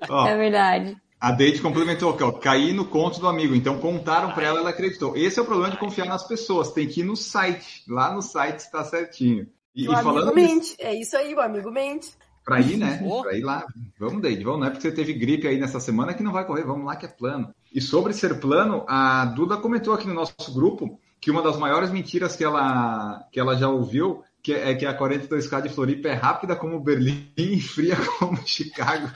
[0.08, 0.96] Oh, é verdade.
[1.20, 3.54] A Deide complementou aqui, ó, caí no conto do amigo.
[3.54, 5.18] Então contaram para ela, ela acreditou.
[5.18, 6.72] Esse é o problema de confiar nas pessoas.
[6.72, 7.84] Tem que ir no site.
[7.90, 9.46] Lá no site está certinho.
[9.76, 10.76] E, o e falando mente.
[10.80, 12.14] É isso aí, o amigo mente.
[12.50, 13.00] Para ir, né?
[13.22, 13.66] Para ir lá.
[14.00, 14.62] Vamos, Deide, vamos.
[14.62, 16.64] Não é porque você teve gripe aí nessa semana que não vai correr.
[16.64, 17.54] Vamos lá que é plano.
[17.74, 21.92] E sobre ser plano, a Duda comentou aqui no nosso grupo que uma das maiores
[21.92, 26.14] mentiras que ela, que ela já ouviu que é que a 42K de Floripa é
[26.14, 29.10] rápida como Berlim e fria como Chicago.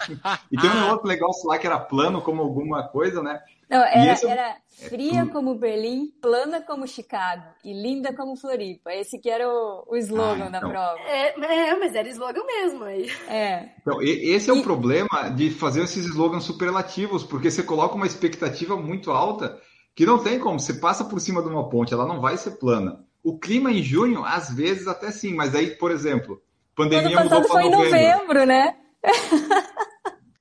[0.52, 3.40] E tem um outro negócio lá que era plano como alguma coisa, né?
[3.74, 4.28] Não, era, esse...
[4.28, 4.56] era
[4.88, 5.26] fria é...
[5.26, 8.94] como Berlim, plana como Chicago e linda como Floripa.
[8.94, 10.52] Esse que era o, o slogan ah, então.
[10.52, 11.00] da prova.
[11.00, 13.10] É, é, mas era slogan mesmo aí.
[13.28, 13.70] É.
[13.82, 14.60] Então, esse é e...
[14.60, 19.60] o problema de fazer esses slogans superlativos, porque você coloca uma expectativa muito alta
[19.96, 20.60] que não tem como.
[20.60, 23.04] Você passa por cima de uma ponte, ela não vai ser plana.
[23.24, 26.42] O clima em junho, às vezes até sim, mas aí, por exemplo,
[26.76, 27.98] pandemia ano mudou para foi novembro.
[27.98, 28.76] em novembro, né?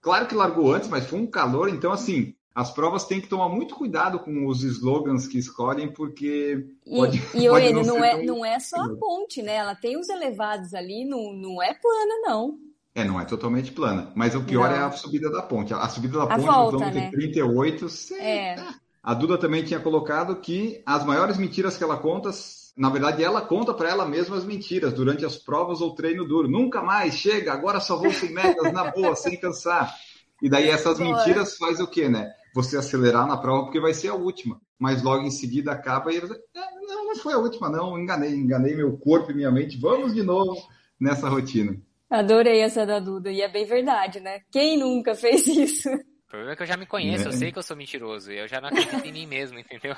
[0.03, 3.49] claro que largou antes, mas foi um calor, então assim, as provas têm que tomar
[3.49, 6.67] muito cuidado com os slogans que escolhem, porque.
[6.87, 8.25] E, pode, e pode não, não, é, tão...
[8.25, 9.55] não é só a ponte, né?
[9.55, 12.59] Ela tem os elevados ali, não, não é plana, não.
[12.95, 14.13] É, não é totalmente plana.
[14.15, 14.77] Mas o pior não.
[14.77, 15.73] é a subida da ponte.
[15.73, 17.11] A subida da a ponte, volta, no quilômetro né?
[17.11, 18.15] 38, você...
[18.15, 18.57] é.
[19.03, 22.31] A Duda também tinha colocado que as maiores mentiras que ela conta
[22.77, 26.49] na verdade, ela conta para ela mesma as mentiras durante as provas ou treino duro.
[26.49, 29.95] Nunca mais, chega, agora só vou 100 megas na boa, sem cansar.
[30.41, 32.33] E daí essas mentiras faz o quê, né?
[32.55, 34.61] Você acelerar na prova porque vai ser a última.
[34.79, 38.35] Mas logo em seguida acaba e você, é, não, não foi a última não, enganei,
[38.35, 39.81] enganei meu corpo e minha mente.
[39.81, 40.57] Vamos de novo
[41.01, 41.77] nessa rotina.
[42.11, 44.41] Adorei essa da Duda e é bem verdade, né?
[44.51, 45.89] Quem nunca fez isso?
[46.33, 47.29] O problema é que eu já me conheço, é.
[47.29, 49.95] eu sei que eu sou mentiroso, e eu já não acredito em mim mesmo, entendeu?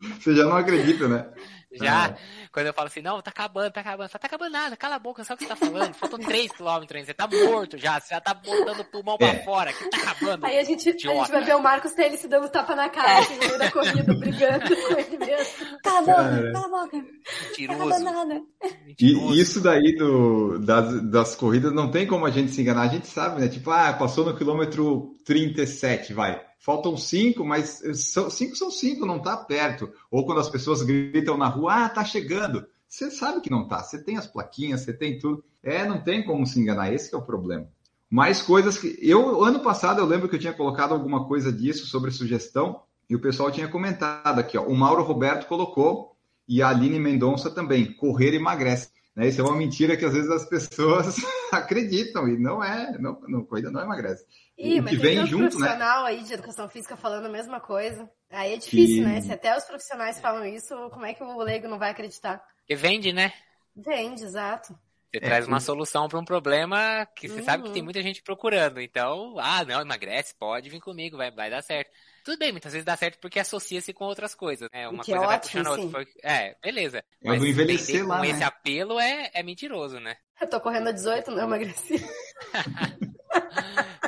[0.00, 1.30] Você já não acredita, né?
[1.74, 2.14] Já, ah.
[2.50, 4.98] quando eu falo assim, não, tá acabando, tá acabando, fala, tá acabando nada, cala a
[4.98, 5.92] boca, sabe o que você tá falando?
[5.92, 9.44] Faltam 3km ainda, você tá morto já, você já tá botando o pulmão pra é.
[9.44, 10.46] fora, que tá acabando.
[10.46, 12.88] Aí a gente, a gente vai ver o Marcos ter ele se dando tapa na
[12.88, 15.78] cara, assim, no meio da corrida, brigando com ele mesmo.
[15.84, 17.04] Cala a boca, cala a boca.
[17.42, 18.04] Mentiroso.
[18.04, 18.42] nada.
[18.98, 22.88] E isso daí do, das, das corridas não tem como a gente se enganar, a
[22.88, 23.48] gente sabe, né?
[23.48, 25.14] Tipo, ah, passou no quilômetro
[25.80, 29.92] 37, vai faltam cinco, mas são, cinco são cinco, não está perto.
[30.10, 32.66] Ou quando as pessoas gritam na rua, ah, tá chegando.
[32.88, 33.82] Você sabe que não tá.
[33.82, 35.44] Você tem as plaquinhas, você tem tudo.
[35.62, 36.90] É, não tem como se enganar.
[36.90, 37.68] Esse é o problema.
[38.08, 38.96] Mais coisas que.
[38.98, 43.14] Eu, ano passado, eu lembro que eu tinha colocado alguma coisa disso sobre sugestão, e
[43.14, 44.62] o pessoal tinha comentado aqui, ó.
[44.62, 46.16] O Mauro Roberto colocou,
[46.48, 47.92] e a Aline Mendonça também.
[47.92, 48.88] Correr emagrece.
[49.14, 49.28] Né?
[49.28, 51.16] Isso é uma mentira que às vezes as pessoas
[51.52, 52.98] acreditam, e não é.
[52.98, 54.24] Não, não, corrida não emagrece.
[54.58, 55.48] Ih, mas que vem tem junto, né?
[55.50, 56.10] profissional né?
[56.10, 58.08] aí de educação física falando a mesma coisa.
[58.30, 59.08] Aí é difícil, que...
[59.08, 59.20] né?
[59.20, 62.42] Se até os profissionais falam isso, como é que o leigo não vai acreditar?
[62.66, 63.32] Que vende, né?
[63.76, 64.74] Vende, exato.
[65.14, 67.84] Você traz uma solução para um problema que você sabe que tem Uhum.
[67.84, 68.80] muita gente procurando.
[68.80, 71.88] Então, ah, não, emagrece, pode vir comigo, vai, vai dar certo.
[72.24, 74.68] Tudo bem, muitas vezes dá certo porque associa-se com outras coisas.
[74.72, 74.88] Né?
[74.88, 76.06] Uma Que é coisa vai ótimo, puxando a outra.
[76.24, 77.04] É, beleza.
[77.22, 78.30] É o do envelhecer lá, com né?
[78.30, 80.16] esse apelo é, é mentiroso, né?
[80.40, 81.94] Eu tô correndo a 18, não emagreci.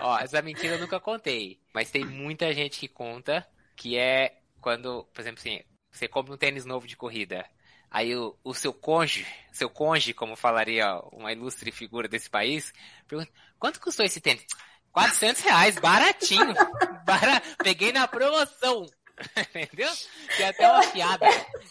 [0.01, 1.61] Ó, essa mentira eu nunca contei.
[1.73, 6.37] Mas tem muita gente que conta que é quando, por exemplo, assim, você compra um
[6.37, 7.45] tênis novo de corrida.
[7.90, 12.72] Aí o, o seu cônjuge, seu cônjuge, como falaria uma ilustre figura desse país,
[13.07, 14.44] pergunta, quanto custou esse tênis?
[14.92, 16.55] 400 reais, baratinho.
[17.05, 17.40] Bara...
[17.62, 18.87] Peguei na promoção.
[19.55, 19.90] Entendeu?
[20.37, 21.27] Tem até uma piada.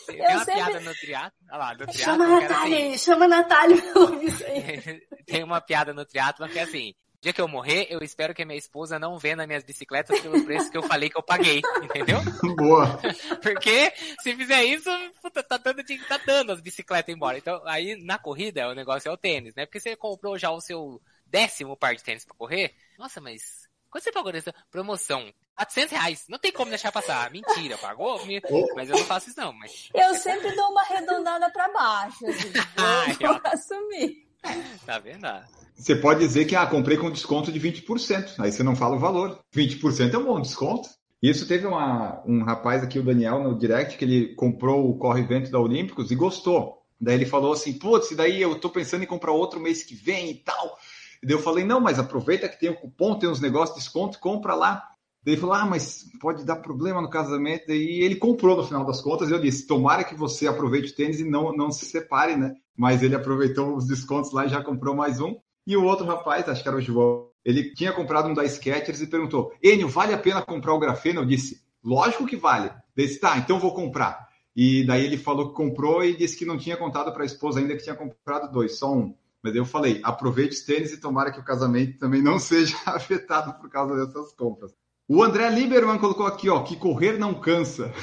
[0.07, 1.39] Tem Eu uma sempre- piada no triatlo.
[1.51, 4.01] Olha lá, no Chama a triatlo, que era Natália assim, aí, chama a Natália pra
[4.01, 5.01] ouvir isso aí.
[5.27, 6.93] tem uma piada no triatlo que é assim:
[7.25, 10.45] dia que eu morrer, eu espero que a minha esposa não venda minhas bicicletas pelo
[10.45, 12.19] preço que eu falei que eu paguei, entendeu?
[12.55, 12.99] Boa.
[13.41, 14.89] Porque se fizer isso,
[15.23, 17.37] puta, tá dando, tá dando as bicicletas embora.
[17.39, 19.65] Então, aí na corrida, o negócio é o tênis, né?
[19.65, 22.75] Porque você comprou já o seu décimo par de tênis pra correr.
[22.99, 25.33] Nossa, mas quanto você pagou nessa promoção?
[25.55, 26.25] 400 reais.
[26.29, 27.31] Não tem como deixar passar.
[27.31, 28.23] Mentira, pagou?
[28.25, 28.41] Me-
[28.75, 29.51] Mas eu não faço isso não.
[29.53, 32.51] Mas Eu sempre dou uma arredondada pra baixo, assim.
[32.77, 33.39] Ai, Vou, ó.
[33.39, 34.24] vou assumir.
[34.85, 35.25] tá vendo?
[35.25, 35.43] Ah,
[35.75, 38.35] Você pode dizer que, ah, comprei com desconto de 20%.
[38.39, 39.39] Aí você não fala o valor.
[39.53, 40.89] 20% é um bom desconto.
[41.21, 45.23] Isso teve uma- um rapaz aqui, o Daniel, no direct, que ele comprou o Corre
[45.23, 46.83] Vento da Olímpicos e gostou.
[46.99, 50.31] Daí ele falou assim, putz, daí eu tô pensando em comprar outro mês que vem
[50.31, 50.77] e tal.
[51.21, 53.83] E daí eu falei, não, mas aproveita que tem o cupom, tem uns negócios de
[53.83, 54.83] desconto, compra lá.
[55.23, 57.65] Daí ele falou, ah, mas pode dar problema no casamento.
[57.67, 60.95] Daí ele comprou no final das contas e eu disse, tomara que você aproveite o
[60.95, 62.53] tênis e não, não se separe, né?
[62.77, 65.35] Mas ele aproveitou os descontos lá e já comprou mais um.
[65.65, 69.01] E o outro rapaz, acho que era o João, ele tinha comprado um da Skechers
[69.01, 71.21] e perguntou, Enio, vale a pena comprar o grafeno?
[71.21, 72.71] Eu disse, lógico que vale.
[72.95, 74.27] Ele disse, tá, então vou comprar.
[74.55, 77.59] E daí ele falou que comprou e disse que não tinha contado para a esposa
[77.59, 79.15] ainda que tinha comprado dois, só um.
[79.43, 83.53] Mas eu falei, aproveite os tênis e tomara que o casamento também não seja afetado
[83.59, 84.73] por causa dessas compras.
[85.07, 87.93] O André Lieberman colocou aqui, ó, que correr não cansa.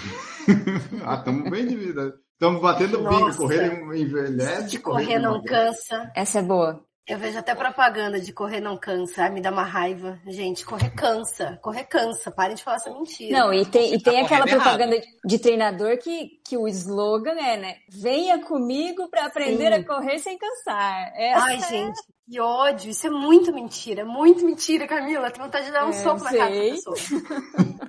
[1.04, 2.14] ah, estamos bem de vida.
[2.42, 3.38] Estamos batendo bingo, Nossa.
[3.38, 4.70] correr envelhece.
[4.70, 6.10] De correr não cansa.
[6.12, 6.84] Essa é boa.
[7.06, 9.22] Eu vejo até propaganda de correr não cansa.
[9.22, 10.18] Ai, me dá uma raiva.
[10.26, 11.56] Gente, correr cansa.
[11.62, 12.32] Correr cansa.
[12.32, 13.38] Parem de falar essa mentira.
[13.38, 17.56] Não, e tem, e tem tá aquela propaganda de treinador que, que o slogan é,
[17.56, 17.76] né?
[17.88, 19.80] Venha comigo pra aprender Sim.
[19.80, 21.12] a correr sem cansar.
[21.14, 22.90] Essa Ai, é- gente, que ódio.
[22.90, 24.04] Isso é muito mentira.
[24.04, 25.30] Muito mentira, Camila.
[25.30, 26.70] Tem vontade de dar um É, soco na cara sei.
[26.72, 27.22] dessa pessoa.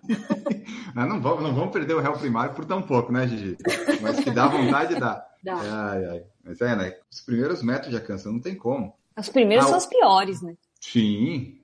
[0.96, 3.58] Ah, não, vamos, não vamos perder o réu primário por tão pouco, né, Gigi?
[4.00, 5.26] Mas que dá vontade, dá.
[5.44, 5.56] Dá.
[5.60, 6.24] Ai, ai.
[6.44, 6.94] Mas é, né?
[7.12, 8.94] Os primeiros metros já cansam, não tem como.
[9.18, 10.54] Os primeiros Ah, são os piores, né?
[10.80, 11.58] Sim,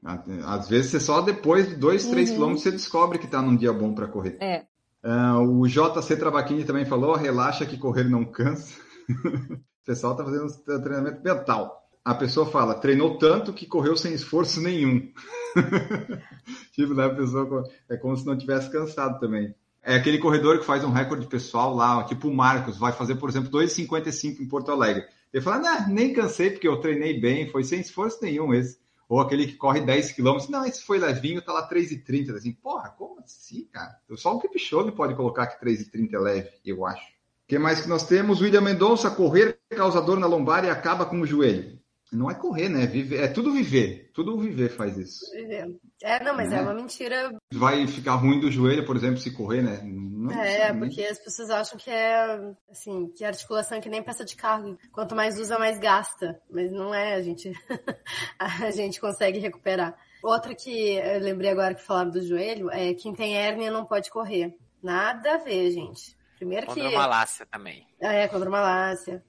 [0.45, 2.35] às vezes você só depois de dois, três Uhum.
[2.35, 4.35] quilômetros você descobre que tá num dia bom para correr.
[4.41, 4.65] É.
[5.01, 8.73] Ah, o JC Travaquini também falou, relaxa que correr não cansa.
[9.07, 11.88] o pessoal tá fazendo um treinamento mental.
[12.03, 15.11] A pessoa fala, treinou tanto que correu sem esforço nenhum.
[16.73, 19.53] tipo, né, a pessoa é como se não tivesse cansado também.
[19.81, 23.29] É aquele corredor que faz um recorde pessoal lá, tipo o Marcos, vai fazer, por
[23.29, 25.05] exemplo, 2,55 em Porto Alegre.
[25.33, 28.79] Ele fala, nah, nem cansei porque eu treinei bem, foi sem esforço nenhum esse.
[29.07, 32.35] Ou aquele que corre 10 quilômetros, não, esse foi levinho, tá lá 3,30.
[32.35, 33.97] Assim, porra, como assim, cara?
[34.15, 37.03] Só o Kipchoge pode colocar que 3,30 é leve, eu acho.
[37.03, 38.39] O que mais que nós temos?
[38.39, 41.78] William Mendonça, correr causa dor na lombar e acaba com o joelho.
[42.11, 42.87] Não é correr, né?
[42.87, 44.09] Viver, é tudo viver.
[44.13, 45.19] Tudo viver faz isso.
[46.01, 46.61] É, não, mas é Né?
[46.63, 47.31] uma mentira.
[47.53, 49.79] Vai ficar ruim do joelho, por exemplo, se correr, né?
[49.83, 50.95] Não É, necessariamente.
[50.95, 54.35] porque as pessoas acham que é assim, que a articulação é que nem peça de
[54.35, 54.77] carro.
[54.91, 56.41] Quanto mais usa, mais gasta.
[56.49, 57.51] Mas não é, a gente,
[58.39, 59.95] a gente consegue recuperar.
[60.23, 64.09] Outra que eu lembrei agora que falaram do joelho é quem tem hérnia não pode
[64.09, 64.53] correr.
[64.83, 66.17] Nada a ver, gente.
[66.37, 66.73] Primeiro que.
[66.81, 67.85] Contra malácia também.
[67.99, 69.23] É, contra malácia.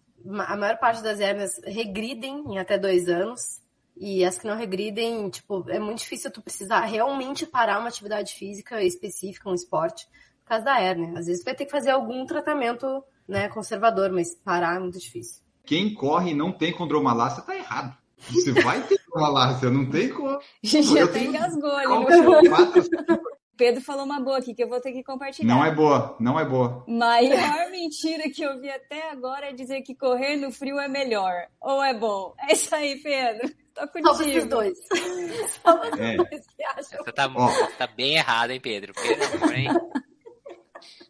[0.46, 3.60] A maior parte das hérnias regridem em até dois anos.
[3.96, 8.32] E as que não regridem, tipo, é muito difícil tu precisar realmente parar uma atividade
[8.34, 10.06] física específica, um esporte,
[10.42, 11.18] por causa da hérnia.
[11.18, 14.98] Às vezes tu vai ter que fazer algum tratamento, né, conservador, mas parar é muito
[14.98, 15.42] difícil.
[15.66, 17.94] Quem corre e não tem condromalácia tá errado.
[18.30, 20.38] Você vai ter condromalácia, não tem como.
[20.62, 22.08] Gigi Eu até tenho- engasgou ali.
[23.60, 25.46] Pedro falou uma boa aqui que eu vou ter que compartilhar.
[25.54, 26.82] Não é boa, não é boa.
[26.88, 31.34] Maior mentira que eu vi até agora é dizer que correr no frio é melhor.
[31.60, 32.34] Ou é bom?
[32.48, 33.50] É isso aí, Pedro.
[33.74, 34.46] Tô Só esses contigo.
[34.48, 34.78] dois.
[35.62, 36.16] Só É.
[36.16, 37.04] dois que acham.
[37.04, 37.48] Você tá, Ó.
[37.48, 38.94] você tá bem errado, hein, Pedro?
[38.94, 39.68] Pedro, porém,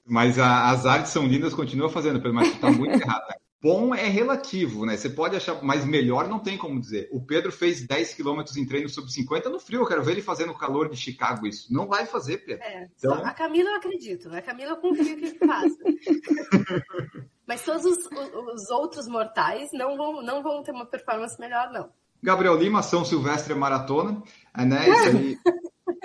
[0.04, 3.32] Mas a- as artes são lindas, continua fazendo, Pedro, mas tu tá muito errado.
[3.62, 4.96] Bom é relativo, né?
[4.96, 7.09] Você pode achar, mas melhor não tem como dizer.
[7.12, 9.81] O Pedro fez 10 quilômetros em treino sub 50 no frio.
[9.83, 11.70] Eu quero ver ele fazendo o calor de Chicago isso.
[11.70, 12.64] Não vai fazer, Pedro.
[12.64, 14.35] É, Então- a Camila eu acredito.
[14.35, 15.73] A Camila eu confio que ele faz.
[17.46, 21.70] Mas todos os, os, os outros mortais não vão, não vão ter uma performance melhor,
[21.73, 21.90] não.
[22.23, 24.23] Gabriel Lima, São Silvestre Maratona,
[24.57, 24.88] né?
[24.88, 25.38] Isso aí.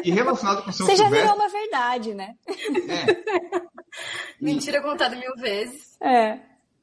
[0.03, 1.29] E relacionado com São Você já Silvestre.
[1.29, 2.35] virou uma verdade, né?
[2.89, 3.61] É,
[4.41, 5.95] Mentira contada mil vezes.
[6.01, 6.39] É.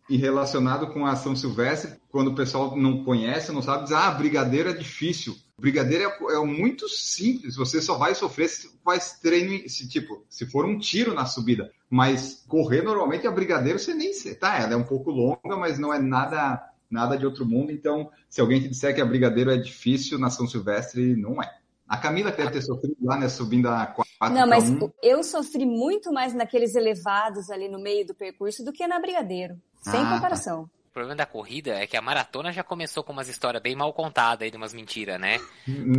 [0.08, 4.10] e relacionado com a São Silvestre, quando o pessoal não conhece, não sabe, diz, ah,
[4.10, 5.34] brigadeiro é difícil.
[5.58, 10.44] Brigadeiro é, é muito simples, você só vai sofrer se faz treino, se, tipo, se
[10.46, 11.70] for um tiro na subida.
[11.88, 15.92] Mas correr normalmente a brigadeiro você nem tá, ela é um pouco longa, mas não
[15.92, 17.72] é nada nada de outro mundo.
[17.72, 21.61] Então, se alguém te disser que a brigadeiro é difícil na São Silvestre, não é.
[21.92, 24.64] A Camila deve ter sofrido lá, né, subindo a 4 Não, mas
[25.02, 29.56] eu sofri muito mais naqueles elevados ali no meio do percurso do que na Brigadeiro.
[29.82, 30.14] Sem Ah, tá.
[30.14, 30.62] comparação.
[30.62, 33.92] O problema da corrida é que a maratona já começou com umas histórias bem mal
[33.92, 35.38] contadas aí, de umas mentiras, né?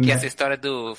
[0.04, 0.96] Que essa história do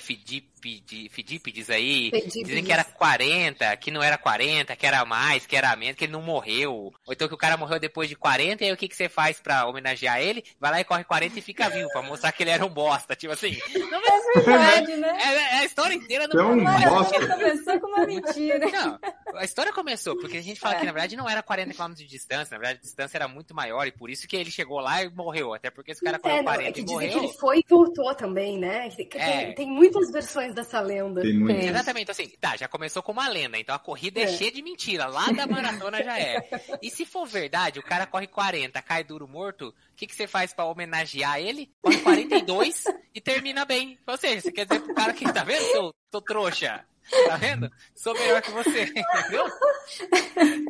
[0.68, 5.55] Fidípides, Fidípides aí, dizem que era 40, que não era 40, que era mais, que
[5.55, 6.72] era menos, que ele não morreu.
[7.07, 9.09] Ou então que o cara morreu depois de 40, e aí o que, que você
[9.09, 10.42] faz pra homenagear ele?
[10.59, 13.14] Vai lá e corre 40 e fica vivo, pra mostrar que ele era um bosta.
[13.14, 13.59] Tipo assim,
[13.90, 15.18] não É verdade, né?
[15.20, 17.27] é, é a história inteira É um bosta.
[17.27, 18.59] começou com uma mentira.
[18.70, 18.98] Não,
[19.35, 22.07] a história começou, porque a gente fala que na verdade não era 40 km de
[22.07, 25.03] distância, na verdade a distância era muito maior, e por isso que ele chegou lá
[25.03, 25.53] e morreu.
[25.53, 27.29] Até porque esse cara correu É, não, 40 é que e dizem que morreu.
[27.29, 28.88] ele foi e voltou também, né?
[28.90, 29.44] Que É.
[29.46, 31.21] Tem, tem muitas versões dessa lenda.
[31.21, 31.55] Tem muito.
[31.59, 31.69] Tem.
[31.69, 34.29] Exatamente, assim, tá, já começou com uma lenda, então a corrida é, É.
[34.29, 36.49] cheia de mentira, lá da maratona já é.
[36.81, 40.27] E se for verdade, o cara corre 40, cai duro morto, o que, que você
[40.27, 41.71] faz pra homenagear ele?
[41.83, 43.99] Corre 42 e termina bem.
[44.07, 46.85] Ou seja, você quer dizer pro cara que, tá vendo, seu, seu trouxa?
[47.27, 47.71] Tá vendo?
[47.95, 49.45] Sou melhor que você, entendeu?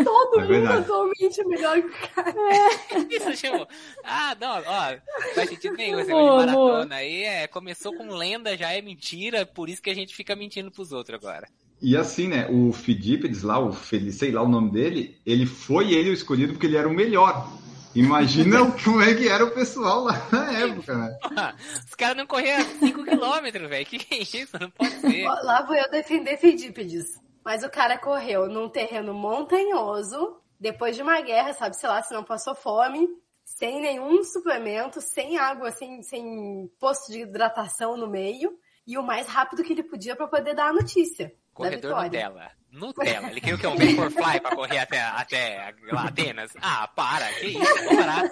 [0.05, 0.79] Todo É mundo verdade.
[0.83, 2.35] atualmente é melhor que o cara.
[3.11, 3.69] Isso chamou.
[4.03, 7.23] Ah, não, ó, não faz sentido nenhum esse negócio de maratona aí.
[7.23, 10.93] É, começou com lenda, já é mentira, por isso que a gente fica mentindo pros
[10.93, 11.49] outros agora.
[11.81, 16.11] E assim, né, o Fidípides lá, o sei lá o nome dele, ele foi ele
[16.11, 17.47] o escolhido porque ele era o melhor.
[17.95, 21.19] Imagina como é que era o pessoal lá na época, né?
[21.23, 23.87] Porra, Os caras não corriam 5km, velho.
[23.87, 24.59] Que que é isso?
[24.59, 25.25] Não pode ser.
[25.25, 27.07] Lá vou eu defender Fidípides.
[27.45, 32.15] Mas o cara correu num terreno montanhoso, depois de uma guerra, sabe, sei lá, se
[32.15, 33.07] não passou fome,
[33.45, 39.27] sem nenhum suplemento, sem água, sem, sem posto de hidratação no meio, e o mais
[39.27, 41.33] rápido que ele podia para poder dar a notícia.
[41.53, 42.29] Corredor da vitória.
[42.29, 42.51] Nutella.
[42.75, 43.31] Nutella.
[43.31, 43.67] Ele queria o quê?
[43.67, 46.53] Um Vaporfly pra correr até, até lá, Atenas?
[46.61, 47.27] Ah, para.
[47.35, 47.75] Que isso?
[47.85, 48.31] Vamos parar.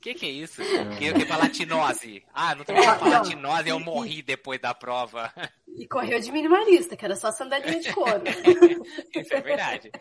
[0.00, 0.62] Que que é isso?
[0.98, 1.24] Queria o quê?
[1.24, 2.24] Pra latinose.
[2.34, 3.08] Ah, não tô pra Não.
[3.08, 5.32] latinose, eu morri depois da prova.
[5.76, 8.22] E correu de minimalista, que era só sandalinha de couro.
[9.14, 9.92] Isso é verdade.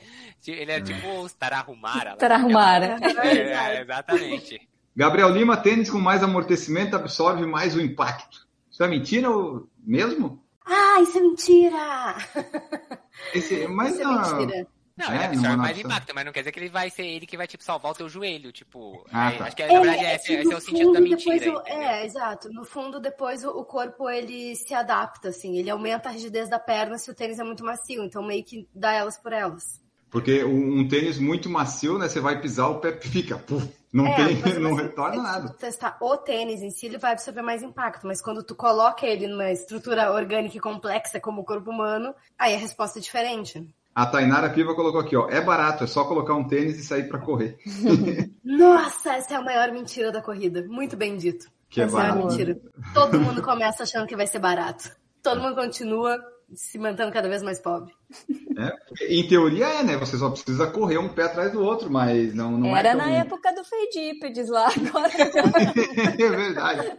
[0.48, 2.12] Ele é tipo os Tarahumara.
[2.12, 2.16] lá.
[2.18, 2.98] Tarahumara.
[3.24, 4.68] É, é, exatamente.
[4.96, 8.48] Gabriel Lima, tênis com mais amortecimento absorve mais o impacto.
[8.72, 10.41] Isso é mentira ou mesmo?
[10.66, 12.16] Ah, isso é mentira!
[13.34, 14.38] Esse, mas isso é não.
[14.38, 14.68] mentira.
[14.98, 17.26] Não, É, ele absorve mais impacto, mas não quer dizer que ele vai ser ele
[17.26, 19.04] que vai tipo salvar o teu joelho, tipo.
[19.12, 19.46] Ah, aí, tá.
[19.46, 21.54] Acho que na verdade É, esse, que esse é o sentido da fundo, mentira.
[21.54, 22.50] o- é, exato.
[22.52, 26.60] No fundo, depois o, o corpo ele se adapta, assim, ele aumenta a rigidez da
[26.60, 29.82] perna se o tênis é muito macio, então meio que dá elas por elas.
[30.12, 32.08] Porque um, tênis muito macio, né?
[32.10, 33.38] Você vai pisar, o pé fica.
[33.38, 35.48] puf, não É, tem, mas- não mas retorna se nada.
[35.50, 39.06] tu testar o tênis em si, ele vai absorver mais impacto, mas quando tu coloca
[39.08, 43.66] ele numa estrutura orgânica e complexa como o corpo humano, aí a resposta é diferente.
[43.96, 45.28] A Tainara Piva colocou aqui, ó.
[45.30, 47.58] É barato, é só colocar um tênis e sair pra correr.
[48.44, 50.66] Nossa, essa é a maior mentira da corrida.
[50.68, 51.48] Muito bem dito.
[51.70, 52.28] Que é essa é a barato.
[52.28, 52.58] mentira.
[52.94, 54.92] Todo mundo começa achando que vai ser barato.
[55.24, 56.18] Todo mundo continua
[56.54, 57.94] se mantendo cada vez mais pobre.
[58.58, 58.72] É,
[59.16, 59.98] em teoria é, né?
[59.98, 63.06] Você só precisa correr um pé atrás do outro, mas não, não Era é tão...
[63.06, 65.12] na época do Fedípedes lá, agora
[66.20, 66.92] é verdade.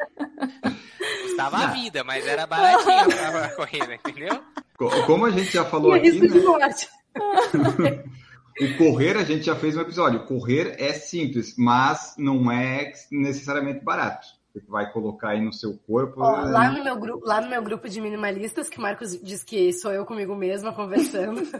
[1.23, 1.75] Custava a Não.
[1.75, 4.41] vida, mas era baratinho pra corrida, entendeu?
[4.77, 6.45] Co- Como a gente já falou E aqui, risco de né?
[6.47, 6.88] morte.
[8.61, 10.27] O correr, a gente já fez um episódio.
[10.27, 14.27] Correr é simples, mas não é necessariamente barato.
[14.53, 16.21] Você vai colocar aí no seu corpo.
[16.21, 16.51] Ó, né?
[16.51, 19.73] lá, no meu grupo, lá no meu grupo de minimalistas, que o Marcos diz que
[19.73, 21.41] sou eu comigo mesma conversando.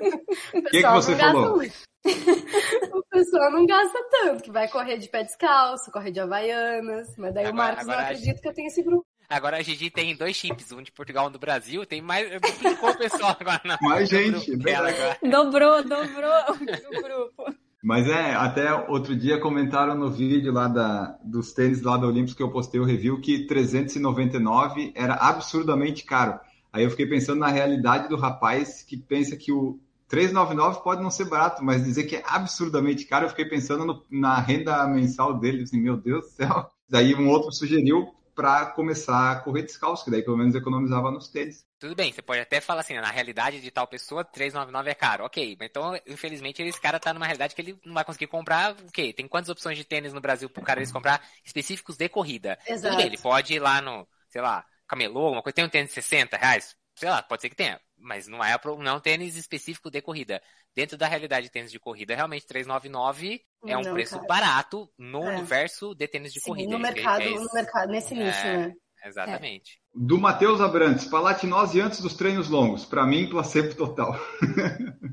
[0.55, 1.57] O que você falou?
[1.57, 1.75] muito.
[2.93, 7.09] o pessoal não gasta tanto, que vai correr de pé descalço, correr de havaianas.
[7.17, 9.07] Mas daí o Agora- Marcos não acredita que eu tenho esse grupo.
[9.29, 11.87] Agora a Gigi tem dois chips, um de Portugal e um do Brasil.
[11.87, 12.31] Tem mais.
[12.39, 14.95] Duplicou o pessoal agora na Mais gente, verdade.
[15.01, 15.19] agora.
[15.23, 17.55] dobrou, dobrou o grupo.
[17.83, 22.33] Mas é, até outro dia comentaram no vídeo lá da, dos tênis lá da Olympus
[22.35, 26.39] que eu postei o review que 399 era absurdamente caro.
[26.73, 31.11] Aí eu fiquei pensando na realidade do rapaz que pensa que o 399 pode não
[31.11, 35.39] ser barato, mas dizer que é absurdamente caro, eu fiquei pensando no- na renda mensal
[35.39, 36.71] dele, assim, meu Deus do céu.
[36.89, 41.29] Daí um outro sugeriu para começar a correr descalço, que daí pelo menos economizava nos
[41.29, 41.65] tênis.
[41.79, 45.25] Tudo bem, você pode até falar assim, na realidade de tal pessoa, 399 é caro.
[45.25, 49.13] Ok, então, infelizmente, esse cara tá numa realidade que ele não vai conseguir comprar, ok,
[49.13, 52.59] tem quantas opções de tênis no Brasil pro cara eles comprar específicos de corrida?
[52.67, 52.89] Exato.
[52.89, 55.91] Tudo bem, ele pode ir lá no, sei lá, camelô, uma coisa, tem um tênis
[55.91, 56.75] de 60 reais?
[56.97, 60.03] Sei lá, pode ser que tenha, mas não é, não é um tênis específico de
[60.03, 60.43] corrida.
[60.75, 64.27] Dentro da realidade de tênis de corrida, realmente 399 é um Não, preço cara.
[64.27, 65.37] barato no É.
[65.37, 66.71] universo de tênis de Sim, corrida.
[66.71, 68.57] no que- mercado, é no mercado, nesse nicho, É.
[68.69, 68.73] né?
[69.05, 69.81] Exatamente.
[69.95, 72.85] Do Matheus Abrantes, palatinose antes dos treinos longos.
[72.87, 74.17] Para mim, placebo total.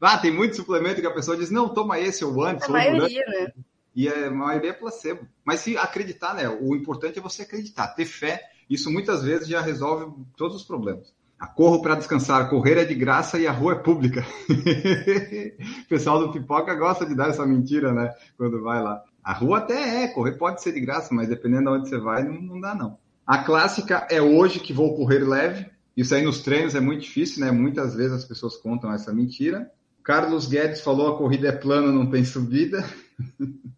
[0.00, 2.64] ah, tem muito suplemento que a pessoa diz, não, toma esse ou antes.
[2.64, 2.98] A ou durante.
[2.98, 3.52] maioria, né?
[3.94, 5.26] E a maioria é placebo.
[5.44, 6.48] Mas se acreditar, né?
[6.48, 8.42] O importante é você acreditar, ter fé.
[8.68, 11.12] Isso muitas vezes já resolve todos os problemas.
[11.46, 14.24] Corro para descansar, correr é de graça e a rua é pública.
[14.50, 18.12] o pessoal do pipoca gosta de dar essa mentira, né?
[18.36, 19.02] Quando vai lá.
[19.22, 22.22] A rua até é, correr pode ser de graça, mas dependendo de onde você vai,
[22.24, 22.98] não, não dá não.
[23.26, 25.66] A clássica é hoje que vou correr leve.
[25.96, 27.50] Isso aí nos treinos é muito difícil, né?
[27.50, 29.70] Muitas vezes as pessoas contam essa mentira.
[30.02, 32.84] Carlos Guedes falou a corrida é plana, não tem subida.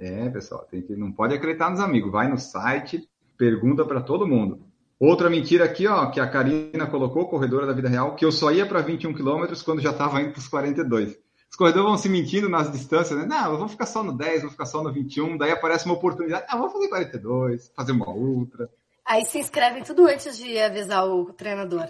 [0.00, 2.12] É, pessoal, tem que, não pode acreditar nos amigos.
[2.12, 4.67] Vai no site, pergunta para todo mundo.
[5.00, 8.50] Outra mentira aqui, ó, que a Karina colocou, corredora da vida real, que eu só
[8.50, 11.16] ia para 21 quilômetros quando já estava indo para os 42.
[11.50, 13.24] Os corredores vão se mentindo nas distâncias, né?
[13.24, 15.94] Não, eu vou ficar só no 10, vou ficar só no 21, daí aparece uma
[15.94, 16.44] oportunidade.
[16.48, 18.68] Ah, vou fazer 42, fazer uma outra.
[19.08, 21.88] Aí se inscrevem tudo antes de avisar o treinador.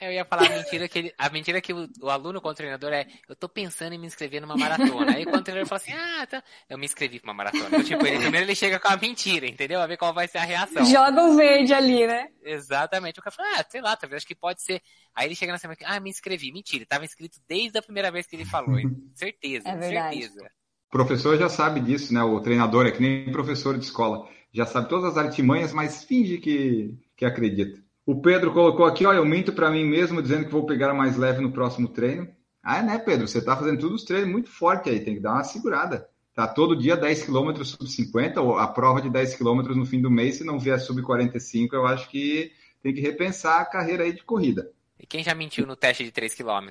[0.00, 2.54] Eu ia falar a mentira que ele, a mentira que o, o aluno com o
[2.54, 5.12] treinador é, eu tô pensando em me inscrever numa maratona.
[5.12, 7.66] Aí quando o treinador fala assim, ah, tá, eu me inscrevi pra uma maratona.
[7.66, 9.80] Então, tipo, ele, primeiro ele chega com a mentira, entendeu?
[9.80, 10.84] A ver qual vai ser a reação.
[10.84, 12.28] Joga um verde ali, né?
[12.44, 13.18] Exatamente.
[13.18, 14.80] O cara fala, ah, sei lá, talvez acho que pode ser.
[15.16, 16.52] Aí ele chega na semana que, ah, me inscrevi.
[16.52, 18.78] Mentira, tava inscrito desde a primeira vez que ele falou.
[18.78, 18.88] hein?
[19.16, 20.20] Certeza, É verdade.
[20.22, 20.48] certeza.
[20.86, 22.22] O professor já sabe disso, né?
[22.22, 24.28] O treinador é que nem professor de escola.
[24.52, 27.82] Já sabe todas as artimanhas, mas finge que, que acredita.
[28.04, 31.16] O Pedro colocou aqui, ó, eu minto para mim mesmo dizendo que vou pegar mais
[31.16, 32.28] leve no próximo treino.
[32.62, 33.26] Ah, né, Pedro?
[33.26, 36.08] Você tá fazendo tudo os treinos muito forte aí, tem que dar uma segurada.
[36.34, 40.00] Tá todo dia 10 km sub 50, ou a prova de 10 km no fim
[40.00, 44.04] do mês, se não vier sub 45, eu acho que tem que repensar a carreira
[44.04, 44.70] aí de corrida.
[44.98, 46.68] E quem já mentiu no teste de 3 km?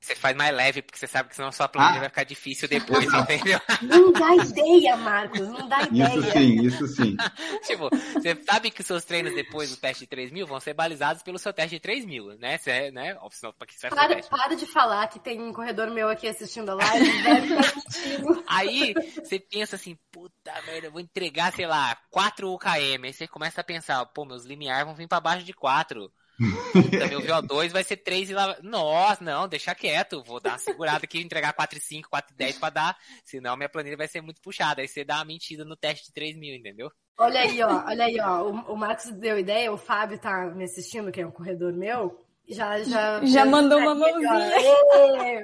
[0.00, 2.00] Você faz mais leve, porque você sabe que senão sua planilha Ah.
[2.00, 3.60] vai ficar difícil depois, entendeu?
[3.82, 6.08] Não dá ideia, Marcos, não dá ideia.
[6.14, 7.16] Isso sim, isso sim.
[7.66, 10.72] tipo, você sabe que os seus treinos depois do teste de 3 mil vão ser
[10.72, 12.58] balizados pelo seu teste de 3 mil, né?
[12.58, 13.16] Você, né?
[13.20, 14.30] Ó, senão, pra que você Para, teste?
[14.30, 18.44] para de falar que tem um corredor meu aqui assistindo a live, deve estar mentindo.
[18.46, 23.04] Aí você pensa assim, puta merda, eu vou entregar, sei lá, 4 UKM.
[23.04, 26.10] Aí você começa a pensar, pô, meus limiar vão vir pra baixo de 4.
[26.38, 28.56] Puta, meu VO2 vai ser 3 e lá.
[28.62, 30.22] Nossa, não, deixa quieto.
[30.22, 32.96] Vou dar uma segurada aqui, entregar 4,5, 4,10 pra dar.
[33.24, 34.80] Senão minha planilha vai ser muito puxada.
[34.80, 36.90] Aí você dá uma mentira no teste de 3 mil, entendeu?
[37.18, 38.42] Olha aí, ó, olha aí, ó.
[38.44, 42.24] O, o Marcos deu ideia, o Fábio tá me assistindo, que é um corredor meu.
[42.48, 44.52] Já, já, Já mandou uma mãozinha.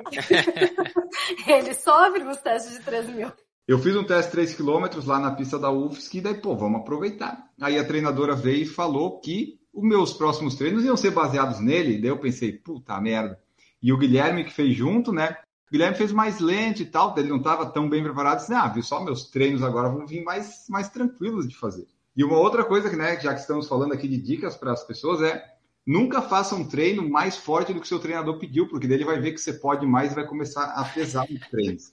[1.46, 3.32] Ele sofre nos testes de 3 mil.
[3.66, 6.80] Eu fiz um teste 3 km lá na pista da UFSC e daí, pô, vamos
[6.80, 7.50] aproveitar.
[7.60, 12.00] Aí a treinadora veio e falou que os meus próximos treinos iam ser baseados nele.
[12.00, 13.38] Daí eu pensei, puta merda.
[13.82, 15.36] E o Guilherme que fez junto, né?
[15.68, 18.38] O Guilherme fez mais lento e tal, ele não estava tão bem preparado.
[18.38, 21.86] Disse, ah, viu só, meus treinos agora vão vir mais, mais tranquilos de fazer.
[22.16, 24.84] E uma outra coisa que, né, já que estamos falando aqui de dicas para as
[24.84, 25.44] pessoas é
[25.86, 29.04] nunca faça um treino mais forte do que o seu treinador pediu, porque daí ele
[29.04, 31.92] vai ver que você pode mais e vai começar a pesar os treinos.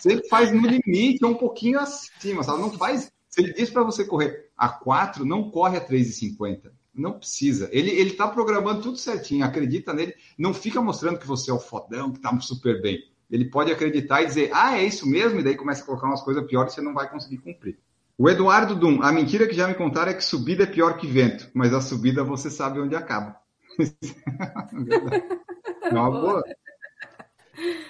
[0.00, 2.60] Sempre faz no limite, um pouquinho acima, sabe?
[2.60, 3.10] Não faz.
[3.28, 6.72] Se ele diz para você correr a 4, não corre a 3,50.
[6.96, 7.68] Não precisa.
[7.72, 10.14] Ele, ele tá programando tudo certinho, acredita nele.
[10.38, 12.98] Não fica mostrando que você é o fodão, que tá super bem.
[13.30, 16.22] Ele pode acreditar e dizer, ah, é isso mesmo, e daí começa a colocar umas
[16.22, 17.76] coisas piores e você não vai conseguir cumprir.
[18.16, 21.06] O Eduardo Dum, a mentira que já me contaram é que subida é pior que
[21.06, 23.36] vento, mas a subida você sabe onde acaba.
[25.82, 26.42] é uma boa.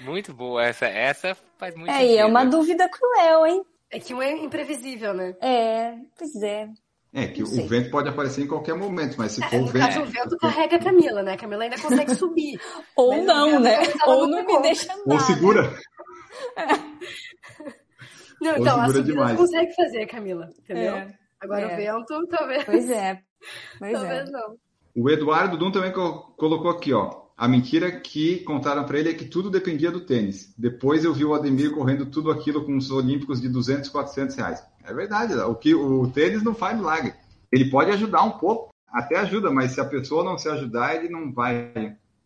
[0.05, 0.87] Muito boa essa.
[0.87, 2.13] Essa faz muito É, sentido.
[2.13, 3.63] e é uma dúvida cruel, hein?
[3.91, 5.37] É que um é imprevisível, né?
[5.41, 6.69] É, pois é.
[7.13, 9.73] É, que o vento pode aparecer em qualquer momento, mas se for É, o no
[9.73, 10.09] caso, vento.
[10.09, 11.33] o vento carrega a Camila, né?
[11.33, 12.61] A Camila ainda consegue subir.
[12.95, 13.79] Ou Mas não, né?
[14.07, 15.15] Ou não não me deixa andar.
[15.15, 15.75] Ou segura.
[18.41, 19.37] Não, Ou então, a segura subida demais.
[19.39, 20.95] consegue fazer, Camila, entendeu?
[20.95, 21.73] É, Agora É.
[21.73, 23.19] o vento, talvez, pois é.
[23.79, 23.95] Pois é.
[23.99, 24.57] talvez não.
[24.95, 27.25] O Eduardo Dum também co- colocou aqui, ó.
[27.37, 30.55] A mentira que contaram para ele é que tudo dependia do tênis.
[30.57, 34.63] Depois eu vi o Ademir correndo tudo aquilo com os Olímpicos de 200, 400 reais.
[34.87, 37.13] É verdade, o, que, o tênis não faz milagre.
[37.51, 41.09] Ele pode ajudar um pouco, até ajuda, mas se a pessoa não se ajudar, ele
[41.09, 41.73] não vai.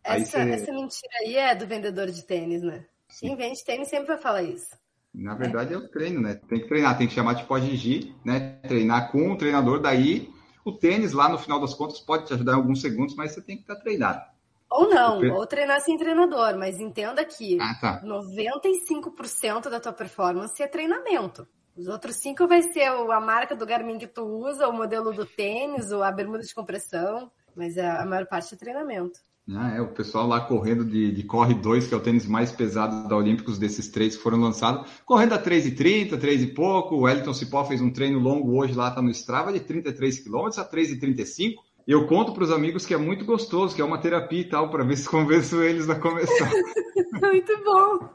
[0.03, 2.85] Aí Essa, você- essa mentira aí é do vendedor de tênis, né?
[3.19, 4.69] Quem vende tênis sempre vai falar isso.
[5.13, 6.35] Na verdade é o treino, né?
[6.47, 8.59] Tem que treinar, tem que chamar tipo a Gigi, né?
[8.67, 10.29] Treinar com o treinador, daí
[10.63, 13.41] o tênis lá no final das contas pode te ajudar em alguns segundos, mas você
[13.41, 14.21] tem que estar treinado.
[14.69, 18.01] Ou não, ou treinar sem treinador, mas entenda que ah, tá.
[18.05, 21.45] 95% da tua performance é treinamento.
[21.77, 25.25] Os outros cinco vai ser a marca do Garmin que tu usa, o modelo do
[25.25, 29.19] tênis, ou a bermuda de compressão, mas a maior parte é treinamento.
[29.49, 32.51] Ah, é, o pessoal lá correndo de, de Corre 2, que é o tênis mais
[32.51, 36.95] pesado da Olímpicos, desses três que foram lançados, correndo a 3,30, 3 e pouco.
[36.95, 40.45] O Wellington Cipó fez um treino longo hoje lá, tá no Strava, de 33 km
[40.57, 41.55] a 3,35.
[41.87, 44.69] Eu conto para os amigos que é muito gostoso, que é uma terapia e tal,
[44.69, 46.51] para ver se convenço eles a começar.
[47.19, 48.09] muito bom.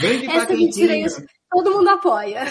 [0.00, 1.06] Bem que Essa mentira aí,
[1.62, 2.44] todo mundo apoia.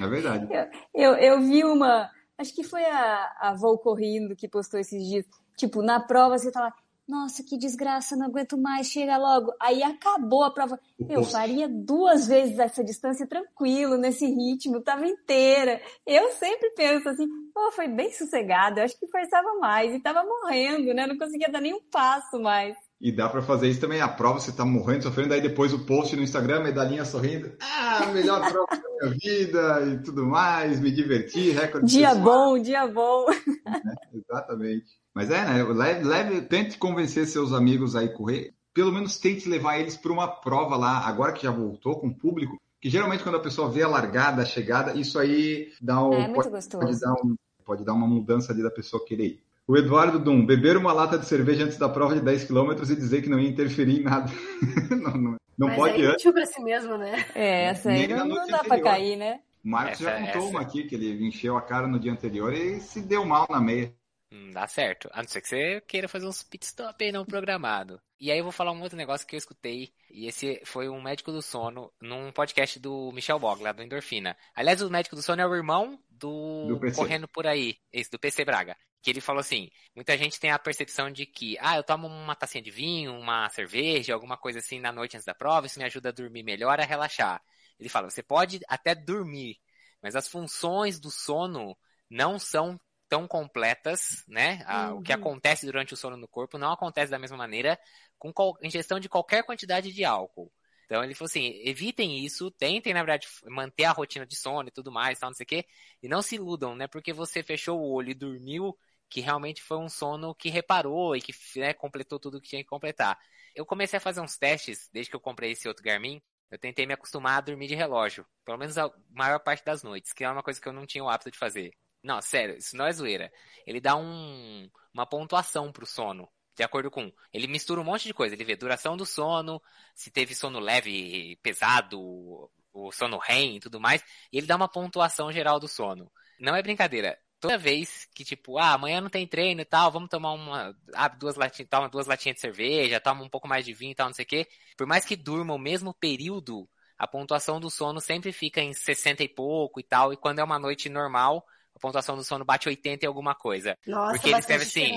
[0.00, 0.48] É verdade.
[0.94, 5.02] Eu, eu, eu, vi uma, acho que foi a, a Vol Correndo que postou esses
[5.06, 5.24] dias.
[5.56, 6.74] Tipo, na prova você tá lá,
[7.10, 9.52] nossa, que desgraça, não aguento mais, chega logo.
[9.60, 10.78] Aí acabou a prova.
[11.08, 15.82] Eu faria duas vezes essa distância tranquilo, nesse ritmo, tava inteira.
[16.06, 20.22] Eu sempre penso assim, pô, foi bem sossegado, eu acho que forçava mais e tava
[20.22, 21.06] morrendo, né?
[21.06, 22.76] Não conseguia dar nenhum passo mais.
[23.00, 25.86] E dá para fazer isso também, a prova, você tá morrendo, sofrendo, aí depois o
[25.86, 27.50] post no Instagram, medalhinha sorrindo.
[27.58, 32.24] Ah, melhor prova da minha vida e tudo mais, me diverti, recorde Dia pessoal.
[32.24, 33.26] bom, dia bom.
[33.70, 35.00] É, exatamente.
[35.14, 35.62] Mas é, né?
[35.62, 38.52] Leve, leve, tente convencer seus amigos aí correr.
[38.74, 42.14] Pelo menos tente levar eles para uma prova lá, agora que já voltou com o
[42.14, 42.56] público.
[42.80, 46.28] Que geralmente quando a pessoa vê a largada, a chegada, isso aí dá um, é,
[46.32, 49.42] pode, pode, dar um, pode dar uma mudança ali da pessoa querer ir.
[49.70, 52.96] O Eduardo Dum, beber uma lata de cerveja antes da prova de 10 km e
[52.96, 54.28] dizer que não ia interferir em nada.
[54.90, 56.32] não, não, não Mas pode é antes.
[56.32, 57.24] para si mesmo, né?
[57.36, 59.38] É, essa aí não, não dá para cair, né?
[59.64, 60.50] O Marcos essa, já contou essa.
[60.50, 63.60] uma aqui, que ele encheu a cara no dia anterior e se deu mal na
[63.60, 63.94] meia.
[64.32, 65.08] Hum, dá certo.
[65.12, 68.00] A não ser que você queira fazer uns pit stop aí não programado.
[68.18, 69.92] E aí eu vou falar um outro negócio que eu escutei.
[70.10, 74.36] E esse foi um médico do sono num podcast do Michel Bog, lá do Endorfina.
[74.52, 78.18] Aliás, o médico do sono é o irmão do, do Correndo por aí, esse do
[78.18, 78.76] PC Braga.
[79.02, 82.36] Que ele falou assim: muita gente tem a percepção de que, ah, eu tomo uma
[82.36, 85.84] tacinha de vinho, uma cerveja, alguma coisa assim na noite antes da prova, isso me
[85.84, 87.42] ajuda a dormir melhor, a relaxar.
[87.78, 89.58] Ele fala: você pode até dormir,
[90.02, 91.76] mas as funções do sono
[92.10, 92.78] não são
[93.08, 94.64] tão completas, né?
[94.68, 94.98] Uhum.
[94.98, 95.18] O que uhum.
[95.18, 97.78] acontece durante o sono no corpo não acontece da mesma maneira
[98.18, 98.32] com
[98.62, 100.52] ingestão de qualquer quantidade de álcool.
[100.84, 104.72] Então ele falou assim, evitem isso, tentem, na verdade, manter a rotina de sono e
[104.72, 105.64] tudo mais, tal, não sei o quê,
[106.02, 106.88] e não se iludam, né?
[106.88, 108.76] Porque você fechou o olho e dormiu,
[109.10, 112.68] que realmente foi um sono que reparou e que né, completou tudo que tinha que
[112.68, 113.18] completar.
[113.54, 116.86] Eu comecei a fazer uns testes, desde que eu comprei esse outro Garmin, eu tentei
[116.86, 120.30] me acostumar a dormir de relógio, pelo menos a maior parte das noites, que é
[120.30, 121.72] uma coisa que eu não tinha o hábito de fazer.
[122.02, 123.32] Não, sério, isso não é zoeira.
[123.66, 126.28] Ele dá um, uma pontuação pro sono.
[126.56, 127.12] De acordo com.
[127.32, 128.34] Ele mistura um monte de coisa.
[128.34, 129.62] Ele vê duração do sono,
[129.94, 134.02] se teve sono leve, pesado, o sono REM e tudo mais.
[134.32, 136.10] E ele dá uma pontuação geral do sono.
[136.38, 137.18] Não é brincadeira.
[137.40, 140.76] Toda vez que, tipo, ah, amanhã não tem treino e tal, vamos tomar uma.
[140.94, 143.94] Abre duas latinhas, toma duas latinhas de cerveja, toma um pouco mais de vinho e
[143.94, 144.46] tal, não sei o quê.
[144.76, 146.68] Por mais que durma o mesmo período,
[146.98, 150.12] a pontuação do sono sempre fica em 60 e pouco e tal.
[150.12, 151.42] E quando é uma noite normal,
[151.74, 153.78] a pontuação do sono bate 80 e alguma coisa.
[153.86, 154.94] Nossa, Porque ele escreve assim,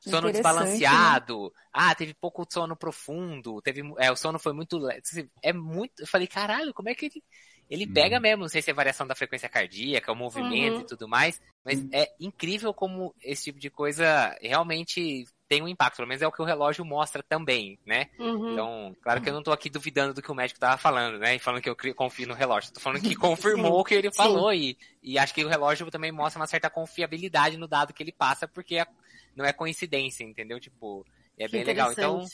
[0.00, 1.50] sono desbalanceado, né?
[1.72, 4.80] ah, teve pouco sono profundo, teve, é, o sono foi muito,
[5.42, 7.22] é muito, eu falei, caralho, como é que ele,
[7.70, 8.22] ele pega uhum.
[8.22, 10.80] mesmo, não sei se é variação da frequência cardíaca, o movimento uhum.
[10.80, 15.96] e tudo mais, mas é incrível como esse tipo de coisa realmente tem um impacto,
[15.96, 18.08] pelo menos é o que o relógio mostra também, né?
[18.18, 18.52] Uhum.
[18.52, 21.36] Então, claro que eu não tô aqui duvidando do que o médico tava falando, né?
[21.36, 22.72] E falando que eu confio no relógio.
[22.72, 26.10] Tô falando que confirmou o que ele falou e, e acho que o relógio também
[26.10, 28.86] mostra uma certa confiabilidade no dado que ele passa, porque é,
[29.36, 30.58] não é coincidência, entendeu?
[30.58, 31.04] Tipo,
[31.38, 31.92] é bem legal.
[31.92, 32.24] Então,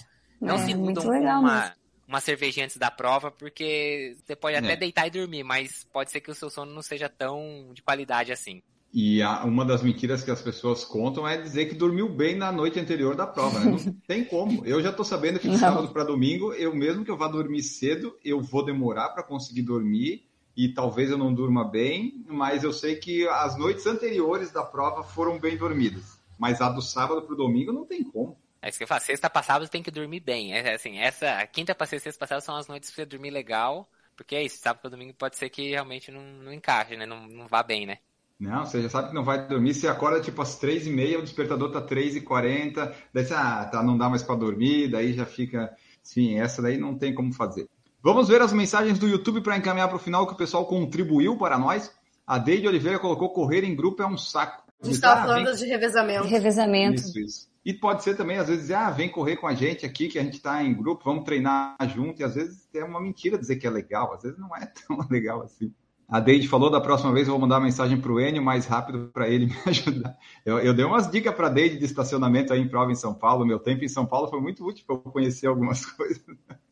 [0.40, 1.74] não é, se iludam com uma,
[2.10, 4.76] uma cervejinha antes da prova, porque você pode até é.
[4.76, 8.32] deitar e dormir, mas pode ser que o seu sono não seja tão de qualidade
[8.32, 8.60] assim.
[8.92, 12.50] E a, uma das mentiras que as pessoas contam é dizer que dormiu bem na
[12.50, 13.70] noite anterior da prova, né?
[13.70, 14.66] Não tem como.
[14.66, 17.62] Eu já estou sabendo que de sábado para domingo, eu mesmo que eu vá dormir
[17.62, 22.72] cedo, eu vou demorar para conseguir dormir e talvez eu não durma bem, mas eu
[22.72, 26.18] sei que as noites anteriores da prova foram bem dormidas.
[26.36, 28.36] Mas a do sábado para o domingo não tem como.
[28.62, 30.52] É isso que eu falo, sexta para sábado tem que dormir bem.
[30.52, 33.90] É assim, essa quinta para sexta para sábado são as noites para você dormir legal,
[34.16, 37.06] porque é isso, sábado para domingo pode ser que realmente não, não encaixe, né?
[37.06, 37.98] Não, não vá bem, né?
[38.38, 39.74] Não, você já sabe que não vai dormir.
[39.74, 42.94] Você acorda tipo às três e meia, o despertador tá três e quarenta.
[43.12, 44.88] Daí você, ah, tá, não dá mais para dormir.
[44.88, 47.68] Daí já fica, sim, essa daí não tem como fazer.
[48.02, 51.36] Vamos ver as mensagens do YouTube para encaminhar para o final que o pessoal contribuiu
[51.36, 51.94] para nós.
[52.26, 54.69] A Deide Oliveira colocou correr em grupo é um saco.
[54.82, 55.54] A gente estava ah, falando vem...
[55.54, 56.26] de revezamento.
[56.26, 57.00] Revezamento.
[57.02, 57.50] Isso, isso.
[57.64, 60.22] E pode ser também, às vezes, ah, vem correr com a gente aqui, que a
[60.22, 62.20] gente está em grupo, vamos treinar junto.
[62.20, 65.06] E às vezes é uma mentira dizer que é legal, às vezes não é tão
[65.10, 65.72] legal assim.
[66.08, 68.66] A Deide falou da próxima vez eu vou mandar uma mensagem para o Enio mais
[68.66, 70.16] rápido para ele me ajudar.
[70.44, 73.14] Eu, eu dei umas dicas para a Deide de estacionamento aí em prova em São
[73.14, 73.46] Paulo.
[73.46, 76.20] Meu tempo em São Paulo foi muito útil para eu conhecer algumas coisas.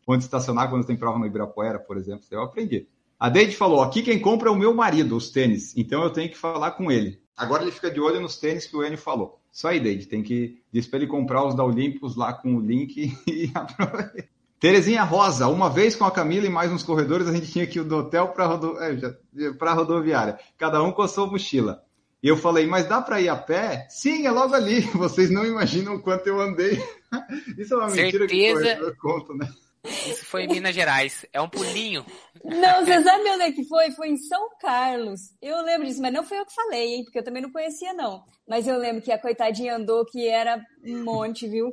[0.07, 2.25] Onde estacionar quando tem prova no Ibirapuera, por exemplo.
[2.31, 2.89] Eu aprendi.
[3.21, 5.77] A Deide falou: aqui quem compra é o meu marido, os tênis.
[5.77, 7.21] Então eu tenho que falar com ele.
[7.39, 9.41] Agora ele fica de olho nos tênis que o Enio falou.
[9.53, 10.61] Só aí, Deide, tem que.
[10.73, 14.29] Diz para ele comprar os da Olympus lá com o link e aproveitar.
[14.59, 17.79] Terezinha Rosa, uma vez com a Camila e mais uns corredores, a gente tinha que
[17.79, 18.77] ir do hotel para rodo...
[18.83, 18.97] é,
[19.61, 20.37] a rodoviária.
[20.59, 21.85] Cada um com a sua mochila.
[22.21, 23.87] E eu falei, mas dá para ir a pé?
[23.89, 24.81] Sim, é logo ali.
[24.95, 26.83] Vocês não imaginam o quanto eu andei.
[27.57, 28.25] Isso é uma Certeza...
[28.25, 29.49] mentira que eu conto, né?
[29.85, 31.25] Isso foi em Minas Gerais.
[31.33, 32.05] É um pulinho.
[32.45, 33.91] Não, você sabe onde é que foi?
[33.93, 35.33] Foi em São Carlos.
[35.41, 37.05] Eu lembro disso, mas não foi eu que falei, hein?
[37.05, 38.23] Porque eu também não conhecia, não.
[38.49, 41.71] Mas eu lembro que a coitadinha andou que era um monte, viu?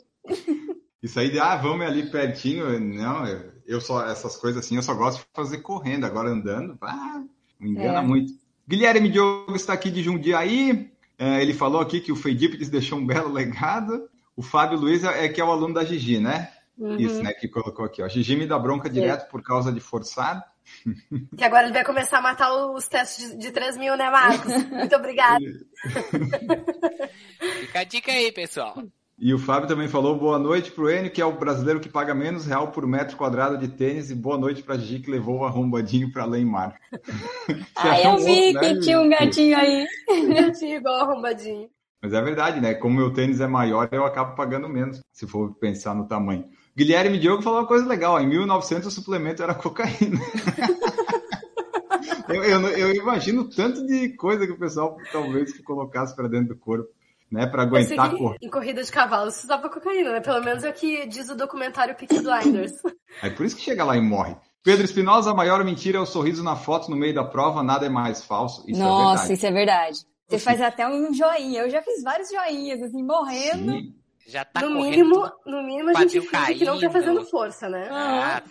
[1.01, 2.80] Isso aí de, ah, vamos ali pertinho.
[2.80, 6.06] Não, eu, eu só, essas coisas assim, eu só gosto de fazer correndo.
[6.06, 7.24] Agora andando, ah,
[7.60, 8.01] me engana é.
[8.01, 8.34] muito.
[8.68, 10.91] Guilherme Diogo está aqui de Jundiaí.
[11.18, 14.10] É, ele falou aqui que o Feidípides deixou um belo legado.
[14.36, 16.51] O Fábio Luiz é, é que é o aluno da Gigi, né?
[16.78, 16.97] Uhum.
[16.97, 17.34] Isso, né?
[17.34, 18.01] Que colocou aqui.
[18.01, 18.07] Ó.
[18.07, 20.43] Gigi me dá bronca direto por causa de forçado.
[21.38, 24.51] Que agora ele vai começar a matar os testes de, de 3 mil, né, Marcos?
[24.69, 25.43] Muito obrigado.
[27.61, 28.76] Fica a dica aí, pessoal.
[29.17, 31.88] E o Fábio também falou boa noite para o Enio, que é o brasileiro que
[31.88, 35.09] paga menos real por metro quadrado de tênis, e boa noite para a Gigi, que
[35.09, 36.78] levou o arrombadinho para Leimar.
[37.78, 39.88] ah, eu vi né, que tinha um gatinho aí.
[40.36, 41.69] gatinho igual arrombadinho.
[42.01, 42.73] Mas é verdade, né?
[42.73, 46.49] Como meu tênis é maior, eu acabo pagando menos, se for pensar no tamanho.
[46.76, 50.19] Guilherme Diogo falou uma coisa legal, em 1900 o suplemento era cocaína.
[52.28, 56.57] eu, eu, eu imagino tanto de coisa que o pessoal talvez colocasse para dentro do
[56.57, 56.89] corpo
[57.32, 58.36] né, para aguentar a cor.
[58.41, 60.19] Em corrida de cavalo se usava cocaína, né?
[60.19, 62.73] Pelo menos é o que diz o documentário Peaky Blinders.
[63.23, 64.36] É por isso que chega lá e morre.
[64.61, 67.86] Pedro Espinosa, a maior mentira é o sorriso na foto no meio da prova, nada
[67.86, 68.63] é mais falso.
[68.67, 69.99] Isso é Nossa, é isso é verdade.
[70.28, 71.61] Você faz até um joinha.
[71.61, 73.71] Eu já fiz vários joinhas, assim, morrendo.
[73.71, 77.69] Sim já tá no mínimo, no mínimo a gente finge que não tá fazendo força,
[77.69, 77.88] né?
[77.91, 78.41] Ah,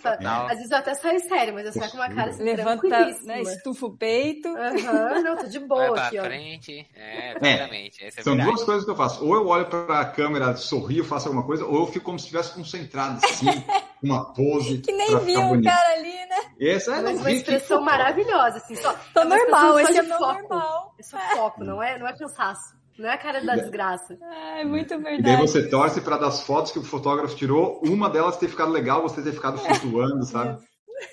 [0.49, 2.89] Às vezes eu até saio sério, mas eu saio com uma cara assim, Levanta,
[3.25, 4.49] né, estufa o peito.
[4.49, 6.25] Aham, uhum, não, tô de boa Vai aqui, ó.
[6.25, 8.05] frente, é, exatamente.
[8.05, 8.51] É, são verdade.
[8.51, 9.27] duas coisas que eu faço.
[9.27, 12.55] Ou eu olho pra câmera, sorrio, faço alguma coisa, ou eu fico como se estivesse
[12.55, 13.47] concentrado, assim,
[14.01, 14.79] uma pose.
[14.79, 16.37] Que nem viu o cara ali, né?
[16.61, 18.95] Essa é mas uma expressão maravilhosa, assim, só.
[19.13, 20.95] Tô é normal, esse é meu normal.
[20.99, 22.84] É foco, não é, não é cansaço.
[22.99, 24.17] Não é a cara da desgraça.
[24.57, 25.21] É muito verdade.
[25.21, 28.71] E daí você torce para das fotos que o fotógrafo tirou, uma delas ter ficado
[28.71, 30.63] legal, você ter ficado flutuando, sabe?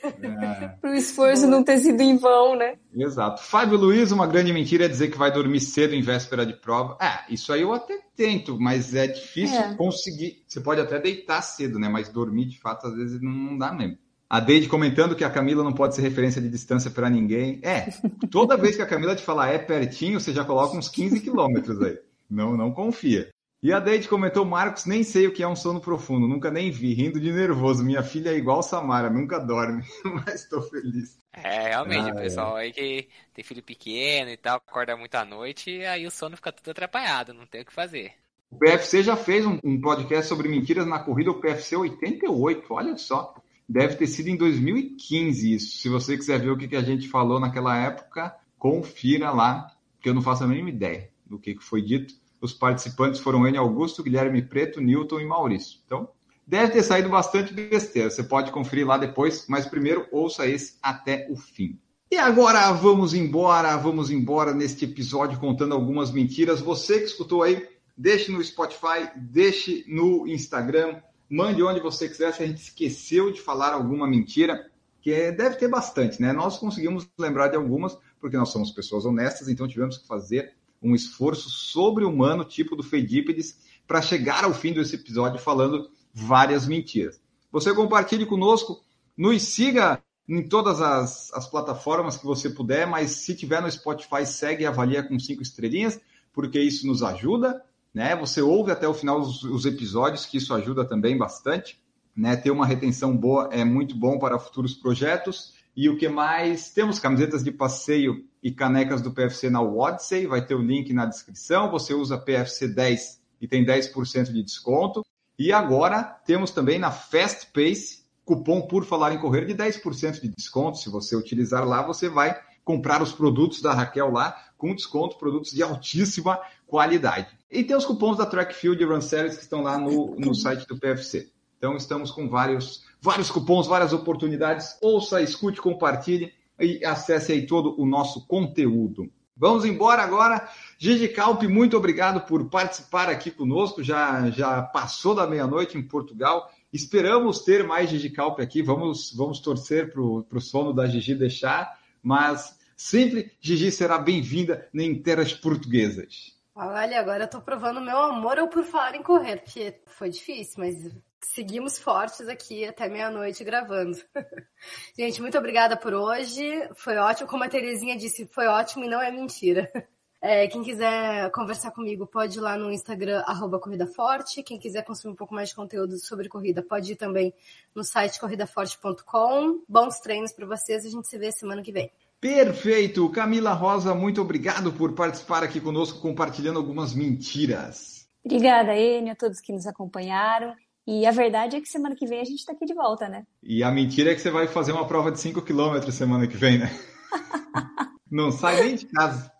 [0.03, 0.67] É.
[0.79, 2.75] Para o esforço não ter sido em vão, né?
[2.95, 3.41] Exato.
[3.41, 6.97] Fábio Luiz, uma grande mentira é dizer que vai dormir cedo em véspera de prova.
[7.01, 9.75] É, isso aí eu até tento, mas é difícil é.
[9.75, 10.43] conseguir.
[10.47, 11.89] Você pode até deitar cedo, né?
[11.89, 13.97] Mas dormir, de fato, às vezes não dá mesmo.
[14.31, 17.59] A Deide comentando que a Camila não pode ser referência de distância para ninguém.
[17.61, 17.89] É,
[18.31, 21.81] toda vez que a Camila te falar é pertinho, você já coloca uns 15 quilômetros
[21.81, 21.99] aí.
[22.29, 23.27] Não, não confia.
[23.61, 26.71] E a Deide comentou, Marcos, nem sei o que é um sono profundo, nunca nem
[26.71, 27.83] vi, rindo de nervoso.
[27.83, 29.83] Minha filha é igual Samara, nunca dorme,
[30.25, 31.19] mas estou feliz.
[31.33, 32.61] É, realmente, ah, o pessoal é.
[32.61, 36.37] aí que tem filho pequeno e tal, acorda muito à noite, e aí o sono
[36.37, 38.13] fica tudo atrapalhado, não tem o que fazer.
[38.49, 42.95] O PFC já fez um, um podcast sobre mentiras na corrida, o PFC 88, olha
[42.95, 43.35] só.
[43.71, 45.77] Deve ter sido em 2015 isso.
[45.77, 49.65] Se você quiser ver o que, que a gente falou naquela época, confira lá,
[50.01, 52.13] que eu não faço a mínima ideia do que, que foi dito.
[52.41, 53.57] Os participantes foram N.
[53.57, 55.79] Augusto, Guilherme Preto, Newton e Maurício.
[55.85, 56.09] Então,
[56.45, 58.09] deve ter saído bastante besteira.
[58.09, 61.79] Você pode conferir lá depois, mas primeiro ouça esse até o fim.
[62.11, 66.59] E agora vamos embora, vamos embora neste episódio contando algumas mentiras.
[66.59, 67.65] Você que escutou aí,
[67.97, 70.99] deixe no Spotify, deixe no Instagram,
[71.31, 74.69] mande onde você quiser, se a gente esqueceu de falar alguma mentira,
[75.01, 76.33] que é, deve ter bastante, né?
[76.33, 80.53] Nós conseguimos lembrar de algumas, porque nós somos pessoas honestas, então tivemos que fazer
[80.83, 83.57] um esforço sobre-humano, tipo do Fedípedes,
[83.87, 87.21] para chegar ao fim desse episódio falando várias mentiras.
[87.49, 88.83] Você compartilhe conosco,
[89.17, 94.25] nos siga em todas as, as plataformas que você puder, mas se tiver no Spotify,
[94.25, 95.99] segue e avalia com cinco estrelinhas,
[96.33, 97.63] porque isso nos ajuda
[97.93, 98.15] né?
[98.15, 101.79] Você ouve até o final os, os episódios, que isso ajuda também bastante.
[102.15, 102.35] Né?
[102.35, 105.53] Ter uma retenção boa é muito bom para futuros projetos.
[105.75, 106.69] E o que mais?
[106.71, 111.05] Temos camisetas de passeio e canecas do PFC na Wodsey, vai ter o link na
[111.05, 111.71] descrição.
[111.71, 115.05] Você usa PFC 10 e tem 10% de desconto.
[115.37, 120.29] E agora temos também na Fast Pace cupom por falar em correr de 10% de
[120.29, 120.77] desconto.
[120.77, 125.51] Se você utilizar lá, você vai comprar os produtos da Raquel lá com desconto, produtos
[125.51, 127.27] de altíssima qualidade.
[127.49, 130.67] E tem os cupons da Trackfield e Run Series que estão lá no, no site
[130.67, 131.31] do PFC.
[131.57, 134.77] Então estamos com vários, vários cupons, várias oportunidades.
[134.81, 139.11] Ouça, escute, compartilhe e acesse aí todo o nosso conteúdo.
[139.35, 140.47] Vamos embora agora.
[140.77, 143.83] Gigi Calpe, muito obrigado por participar aqui conosco.
[143.83, 146.51] Já, já passou da meia-noite em Portugal.
[146.71, 148.61] Esperamos ter mais Gigi Calpe aqui.
[148.61, 151.80] Vamos, vamos torcer para o sono da Gigi deixar.
[152.01, 156.35] Mas sempre Gigi será bem-vinda em terras portuguesas.
[156.55, 160.55] Olha, agora eu tô provando meu amor ou por falar em correr, porque foi difícil,
[160.57, 160.75] mas
[161.21, 163.97] seguimos fortes aqui até meia-noite gravando.
[164.97, 166.43] Gente, muito obrigada por hoje.
[166.75, 169.71] Foi ótimo, como a Terezinha disse, foi ótimo e não é mentira.
[170.21, 174.43] É, quem quiser conversar comigo pode ir lá no Instagram, arroba Corrida Forte.
[174.43, 177.33] Quem quiser consumir um pouco mais de conteúdo sobre corrida, pode ir também
[177.73, 179.63] no site corridaforte.com.
[179.67, 181.91] Bons treinos para vocês, a gente se vê semana que vem.
[182.19, 183.09] Perfeito!
[183.09, 188.07] Camila Rosa, muito obrigado por participar aqui conosco, compartilhando algumas mentiras.
[188.23, 190.53] Obrigada, Enio, a todos que nos acompanharam.
[190.85, 193.25] E a verdade é que semana que vem a gente está aqui de volta, né?
[193.41, 196.37] E a mentira é que você vai fazer uma prova de 5 km semana que
[196.37, 196.69] vem, né?
[198.09, 199.31] não sai nem de casa.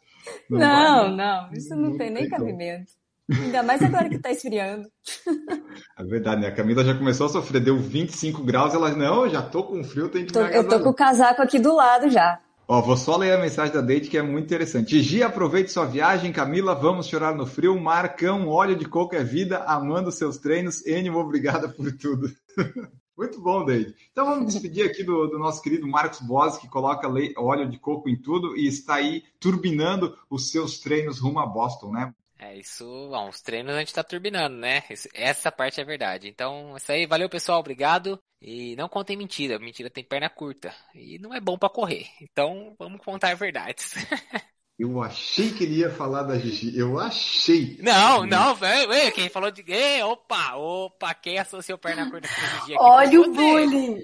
[0.50, 2.92] Não, não, não, isso não, não tem nem cabimento.
[3.32, 4.88] Ainda mais agora que está esfriando.
[5.98, 6.48] É verdade, né?
[6.48, 10.10] A Camila já começou a sofrer, deu 25 graus, ela, não, já tô com frio,
[10.10, 12.40] tem que tô, Eu tô com o casaco aqui do lado já.
[12.68, 14.92] Ó, vou só ler a mensagem da Date que é muito interessante.
[14.92, 16.32] Gigi, aproveite sua viagem.
[16.32, 17.80] Camila, vamos chorar no frio.
[17.80, 20.86] Marcão, óleo de coco é vida, amando seus treinos.
[20.86, 22.30] Enio, obrigada por tudo.
[23.18, 23.96] muito bom, Date.
[24.12, 27.08] Então vamos despedir aqui do, do nosso querido Marcos Boas, que coloca
[27.38, 31.92] óleo de coco em tudo e está aí turbinando os seus treinos rumo a Boston,
[31.92, 32.14] né?
[32.42, 34.82] É, isso, bom, os treinos a gente tá turbinando, né?
[35.14, 36.28] Essa parte é verdade.
[36.28, 38.20] Então, isso aí, valeu pessoal, obrigado.
[38.42, 40.74] E não contem mentira, mentira tem perna curta.
[40.96, 42.08] E não é bom para correr.
[42.20, 43.94] Então, vamos contar verdades.
[44.80, 46.76] Eu achei que ele ia falar da Gigi.
[46.78, 47.78] Eu achei.
[47.82, 49.12] Não, não, velho.
[49.14, 49.64] Quem falou de.
[49.68, 52.76] Ei, opa, opa, quem associou perna curta com Gigi aqui?
[52.80, 54.00] Olha o bullying.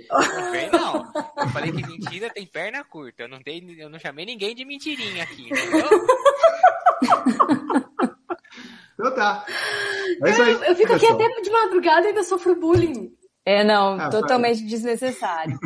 [0.72, 3.24] Não, eu falei que mentira tem perna curta.
[3.24, 5.90] Eu não, dei, eu não chamei ninguém de mentirinha aqui, entendeu?
[9.00, 9.46] Então tá.
[9.48, 13.16] É eu, aí, eu, fico aqui até de madrugada e ainda sofro bullying.
[13.46, 15.58] É, não, ah, totalmente desnecessário.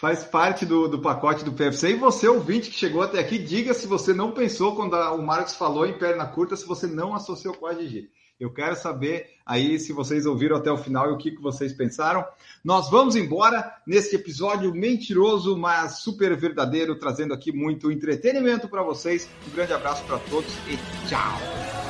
[0.00, 1.90] Faz parte do, do pacote do PFC.
[1.90, 5.20] E você, ouvinte que chegou até aqui, diga se você não pensou quando a, o
[5.20, 8.08] Marcos falou em perna curta, se você não associou com a GG.
[8.40, 11.74] Eu quero saber aí se vocês ouviram até o final e o que, que vocês
[11.74, 12.24] pensaram.
[12.64, 19.28] Nós vamos embora nesse episódio mentiroso, mas super verdadeiro, trazendo aqui muito entretenimento para vocês.
[19.46, 20.78] Um grande abraço para todos e
[21.10, 21.89] tchau!